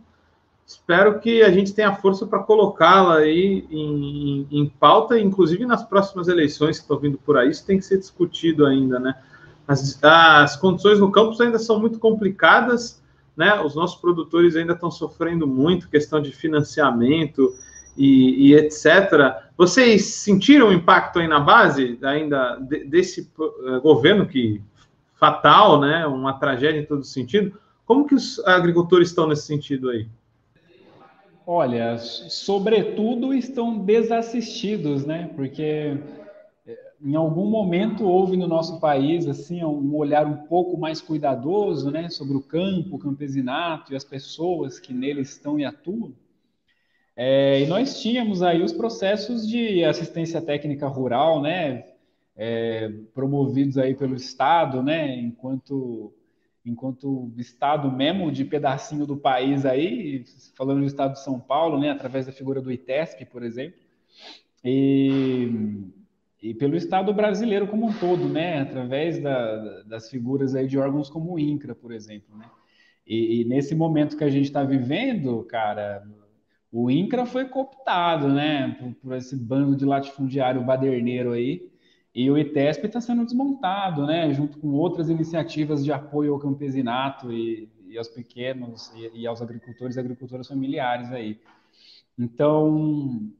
[0.66, 6.28] Espero que a gente tenha força para colocá-la aí em, em, pauta, inclusive nas próximas
[6.28, 7.50] eleições que estão vindo por aí.
[7.50, 9.14] Isso tem que ser discutido ainda, né?
[9.70, 12.99] as, as condições no campus ainda são muito complicadas,
[13.40, 13.58] né?
[13.62, 17.54] Os nossos produtores ainda estão sofrendo muito, questão de financiamento
[17.96, 19.34] e, e etc.
[19.56, 24.60] Vocês sentiram o impacto aí na base ainda de, desse uh, governo que
[25.18, 26.06] fatal, né?
[26.06, 27.58] Uma tragédia em todo sentido.
[27.86, 30.06] Como que os agricultores estão nesse sentido aí?
[31.46, 35.30] Olha, sobretudo estão desassistidos, né?
[35.34, 35.96] Porque
[37.02, 42.10] em algum momento houve no nosso país assim um olhar um pouco mais cuidadoso, né,
[42.10, 46.12] sobre o campo, o campesinato e as pessoas que nele estão e atuam.
[47.16, 51.84] É, e nós tínhamos aí os processos de assistência técnica rural, né,
[52.36, 56.12] é, promovidos aí pelo Estado, né, enquanto
[56.62, 60.24] enquanto Estado mesmo de pedacinho do país aí,
[60.54, 63.80] falando do Estado de São Paulo, né, através da figura do ITESP, por exemplo.
[64.62, 65.90] E
[66.42, 71.10] e pelo Estado brasileiro como um todo, né, através da, das figuras aí de órgãos
[71.10, 72.46] como o INCRA, por exemplo, né.
[73.06, 76.02] E, e nesse momento que a gente está vivendo, cara,
[76.72, 81.68] o INCRA foi cooptado, né, por, por, esse bando de latifundiário baderneiro aí,
[82.14, 87.32] e o ITESP está sendo desmontado, né, junto com outras iniciativas de apoio ao campesinato
[87.32, 91.38] e, e aos pequenos e, e aos agricultores e agricultoras familiares aí.
[92.18, 93.30] Então,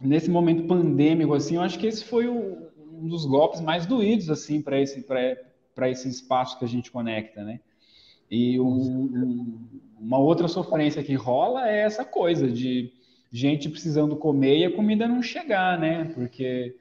[0.00, 4.30] nesse momento pandêmico, assim, eu acho que esse foi o, um dos golpes mais doídos,
[4.30, 5.02] assim, para esse,
[5.74, 7.60] para esse espaço que a gente conecta, né?
[8.30, 9.68] E um, um,
[10.00, 12.92] uma outra sofrência que rola é essa coisa de
[13.30, 16.10] gente precisando comer e a comida não chegar, né?
[16.14, 16.76] Porque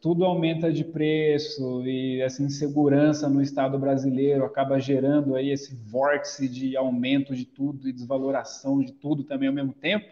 [0.00, 6.48] tudo aumenta de preço e essa insegurança no Estado brasileiro acaba gerando aí esse vórtice
[6.48, 10.06] de aumento de tudo e desvaloração de tudo também ao mesmo tempo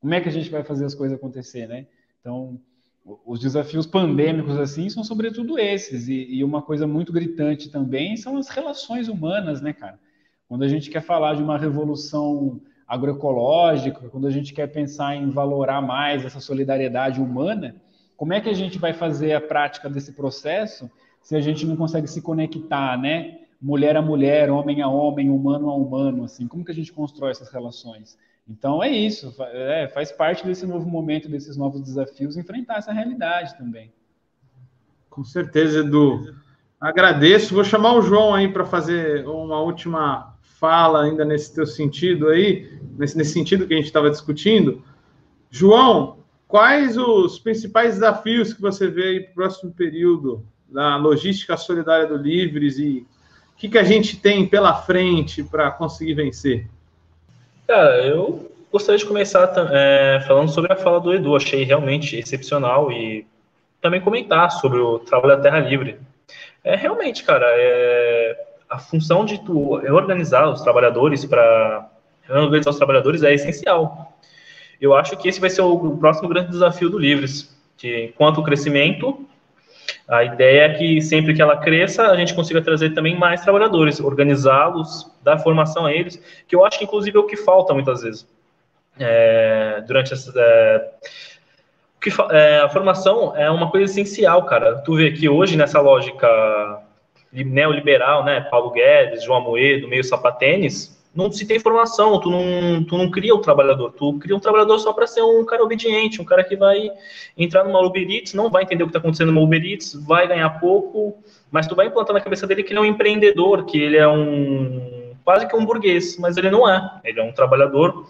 [0.00, 1.86] como é que a gente vai fazer as coisas acontecer, né?
[2.20, 2.58] Então,
[3.24, 8.36] os desafios pandêmicos assim são sobretudo esses e, e, uma coisa muito gritante também são
[8.36, 9.98] as relações humanas, né, cara?
[10.48, 15.30] Quando a gente quer falar de uma revolução agroecológica, quando a gente quer pensar em
[15.30, 17.76] valorar mais essa solidariedade humana,
[18.16, 20.90] como é que a gente vai fazer a prática desse processo
[21.22, 23.38] se a gente não consegue se conectar, né?
[23.60, 27.30] Mulher a mulher, homem a homem, humano a humano, assim, como que a gente constrói
[27.30, 28.18] essas relações?
[28.50, 33.56] Então é isso, é, faz parte desse novo momento, desses novos desafios, enfrentar essa realidade
[33.56, 33.92] também.
[35.08, 36.34] Com certeza, Edu.
[36.80, 37.54] Agradeço.
[37.54, 42.80] Vou chamar o João aí para fazer uma última fala ainda nesse teu sentido aí,
[42.98, 44.82] nesse, nesse sentido que a gente estava discutindo.
[45.48, 51.56] João, quais os principais desafios que você vê aí para o próximo período da logística
[51.56, 53.06] solidária do Livres e
[53.52, 56.68] o que, que a gente tem pela frente para conseguir vencer?
[57.70, 61.36] Cara, eu gostaria de começar é, falando sobre a fala do Edu.
[61.36, 63.24] Achei realmente excepcional e
[63.80, 65.96] também comentar sobre o trabalho da Terra Livre.
[66.64, 68.36] É realmente, cara, é,
[68.68, 71.88] a função de tu reorganizar os trabalhadores para
[72.22, 74.18] reorganizar os trabalhadores é essencial.
[74.80, 78.42] Eu acho que esse vai ser o próximo grande desafio do Livres, que enquanto o
[78.42, 79.24] crescimento
[80.10, 84.00] a ideia é que sempre que ela cresça, a gente consiga trazer também mais trabalhadores,
[84.00, 88.02] organizá-los, dar formação a eles, que eu acho que inclusive é o que falta muitas
[88.02, 88.26] vezes.
[88.98, 90.32] É, durante essa.
[90.36, 90.90] É,
[92.02, 94.78] que, é, a formação é uma coisa essencial, cara.
[94.78, 96.82] Tu vê que hoje, nessa lógica
[97.32, 102.96] neoliberal, né, Paulo Guedes, João Amoedo, meio sapatênis, não se tem formação, tu não, tu
[102.96, 106.20] não cria o um trabalhador, tu cria um trabalhador só para ser um cara obediente,
[106.22, 106.90] um cara que vai
[107.36, 110.28] entrar numa Uber Eats, não vai entender o que está acontecendo numa Uber Eats, vai
[110.28, 111.18] ganhar pouco,
[111.50, 114.06] mas tu vai implantar na cabeça dele que ele é um empreendedor, que ele é
[114.06, 118.06] um quase que um burguês, mas ele não é, ele é um trabalhador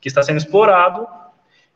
[0.00, 1.06] que está sendo explorado,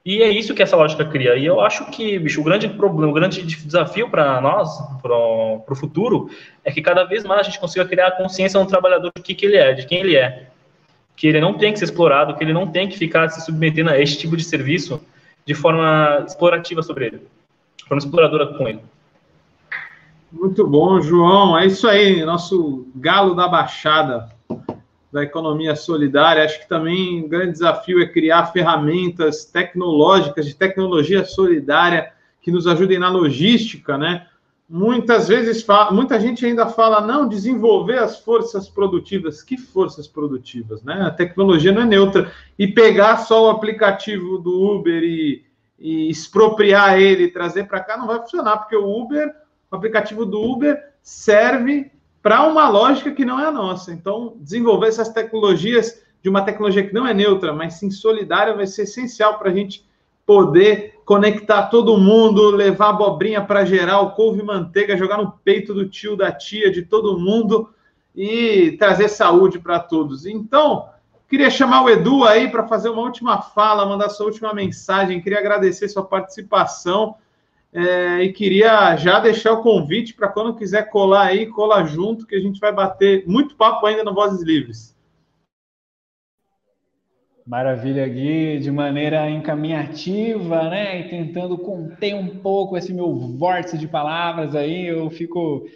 [0.05, 1.37] e é isso que essa lógica cria.
[1.37, 4.69] E eu acho que, bicho, o grande problema, o grande desafio para nós,
[5.01, 6.29] para o futuro,
[6.65, 9.35] é que cada vez mais a gente consiga criar a consciência do trabalhador de que,
[9.35, 10.52] que ele é, de quem ele é
[11.17, 13.91] que ele não tem que ser explorado, que ele não tem que ficar se submetendo
[13.91, 15.01] a este tipo de serviço
[15.47, 17.23] de forma explorativa sobre ele,
[17.77, 18.81] de forma exploradora com ele.
[20.33, 21.59] Muito bom, João.
[21.59, 24.31] É isso aí, nosso galo da baixada
[25.13, 26.45] da economia solidária.
[26.45, 32.67] Acho que também um grande desafio é criar ferramentas tecnológicas de tecnologia solidária que nos
[32.67, 34.27] ajudem na logística, né?
[34.73, 39.43] Muitas vezes muita gente ainda fala não desenvolver as forças produtivas.
[39.43, 41.03] Que forças produtivas né?
[41.03, 42.33] A tecnologia não é neutra.
[42.59, 45.45] E pegar só o aplicativo do Uber e,
[45.79, 49.31] e expropriar ele trazer para cá não vai funcionar porque o Uber
[49.71, 51.91] o aplicativo do Uber serve
[52.23, 53.93] para uma lógica que não é a nossa.
[53.93, 58.67] Então desenvolver essas tecnologias de uma tecnologia que não é neutra mas sim solidária vai
[58.67, 59.87] ser essencial para a gente
[60.33, 66.17] poder conectar todo mundo, levar abobrinha para geral, couve manteiga, jogar no peito do tio,
[66.17, 67.69] da tia, de todo mundo
[68.17, 70.25] e trazer saúde para todos.
[70.25, 70.89] Então,
[71.29, 75.21] queria chamar o Edu aí para fazer uma última fala, mandar sua última mensagem.
[75.21, 77.17] Queria agradecer sua participação
[77.75, 82.37] é, e queria já deixar o convite para quando quiser colar aí, colar junto, que
[82.37, 84.97] a gente vai bater muito papo ainda no Vozes Livres.
[87.45, 91.01] Maravilha, Gui, de maneira encaminhativa, né?
[91.01, 95.67] E tentando conter um pouco esse meu vórtice de palavras aí, eu fico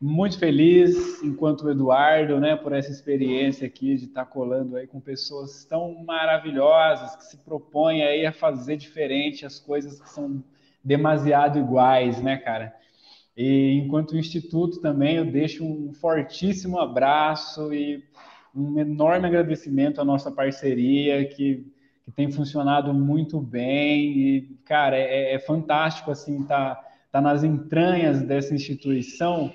[0.00, 5.64] muito feliz, enquanto Eduardo, né, por essa experiência aqui de estar colando aí com pessoas
[5.64, 10.42] tão maravilhosas que se propõem aí a fazer diferente as coisas que são
[10.82, 12.74] demasiado iguais, né, cara?
[13.36, 18.02] E enquanto instituto também, eu deixo um fortíssimo abraço e
[18.54, 21.66] um enorme agradecimento à nossa parceria, que,
[22.04, 24.18] que tem funcionado muito bem.
[24.18, 26.80] E, cara, é, é fantástico, assim, tá,
[27.12, 29.52] tá nas entranhas dessa instituição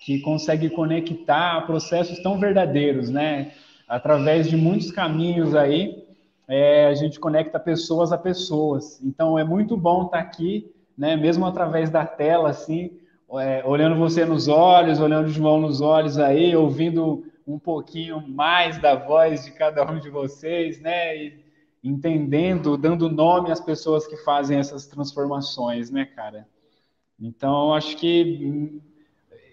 [0.00, 3.52] que consegue conectar processos tão verdadeiros, né?
[3.88, 6.04] Através de muitos caminhos aí,
[6.46, 9.00] é, a gente conecta pessoas a pessoas.
[9.02, 11.16] Então, é muito bom estar tá aqui, né?
[11.16, 12.92] Mesmo através da tela, assim,
[13.32, 18.78] é, olhando você nos olhos, olhando o João nos olhos aí, ouvindo um pouquinho mais
[18.78, 21.16] da voz de cada um de vocês, né?
[21.16, 21.44] E
[21.82, 26.46] entendendo, dando nome às pessoas que fazem essas transformações, né, cara?
[27.18, 28.80] Então, acho que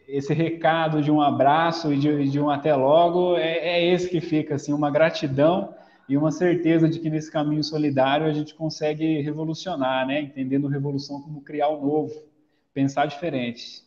[0.08, 4.20] esse recado de um abraço e de, de um até logo é, é, esse que
[4.20, 5.74] fica, assim, uma gratidão
[6.08, 10.22] e uma certeza de que nesse caminho solidário a gente consegue revolucionar, né?
[10.22, 12.14] Entendendo revolução como criar o novo,
[12.74, 13.85] pensar diferente.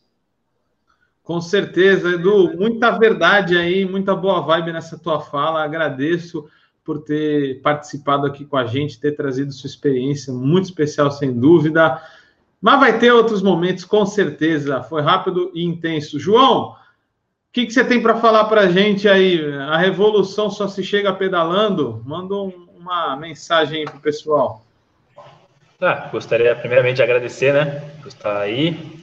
[1.28, 5.62] Com certeza, Edu, muita verdade aí, muita boa vibe nessa tua fala.
[5.62, 6.48] Agradeço
[6.82, 12.02] por ter participado aqui com a gente, ter trazido sua experiência, muito especial, sem dúvida.
[12.62, 14.82] Mas vai ter outros momentos, com certeza.
[14.82, 16.18] Foi rápido e intenso.
[16.18, 16.76] João, o
[17.52, 19.38] que, que você tem para falar para a gente aí?
[19.68, 22.02] A revolução só se chega pedalando?
[22.06, 24.64] Manda um, uma mensagem para o pessoal.
[25.78, 28.97] Ah, gostaria primeiramente de agradecer, né, por estar aí,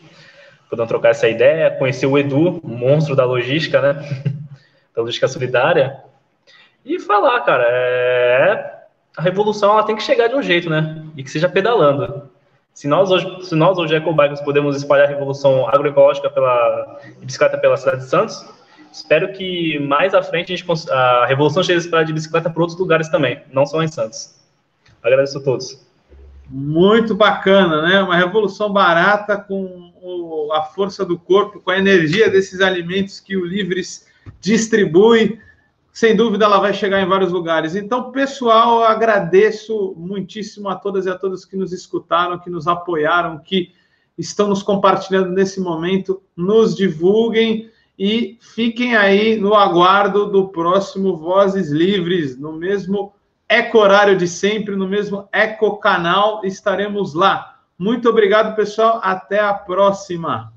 [0.76, 3.94] podendo trocar essa ideia, conhecer o Edu, monstro da logística, né?
[4.94, 6.04] da logística solidária.
[6.86, 8.84] E falar, cara, é...
[9.18, 11.04] a revolução ela tem que chegar de um jeito, né?
[11.16, 12.30] E que seja pedalando.
[12.74, 17.78] Se nós hoje, se nós hoje ecobikers podemos espalhar a revolução agroecológica pela bicicleta pela
[17.78, 18.46] cidade de Santos,
[18.92, 23.42] espero que mais à frente a, gente, a revolução de bicicleta para outros lugares também,
[23.52, 24.36] não só em Santos.
[25.02, 25.86] Agradeço a todos.
[26.50, 28.02] Muito bacana, né?
[28.02, 29.94] Uma revolução barata com
[30.54, 34.08] a força do corpo, com a energia desses alimentos que o Livres
[34.40, 35.40] distribui.
[35.92, 37.76] Sem dúvida, ela vai chegar em vários lugares.
[37.76, 43.40] Então, pessoal, agradeço muitíssimo a todas e a todos que nos escutaram, que nos apoiaram,
[43.40, 43.72] que
[44.18, 46.22] estão nos compartilhando nesse momento.
[46.36, 53.14] Nos divulguem e fiquem aí no aguardo do próximo Vozes Livres, no mesmo
[53.48, 57.55] eco horário de sempre, no mesmo eco canal, estaremos lá.
[57.78, 59.00] Muito obrigado, pessoal.
[59.04, 60.55] Até a próxima.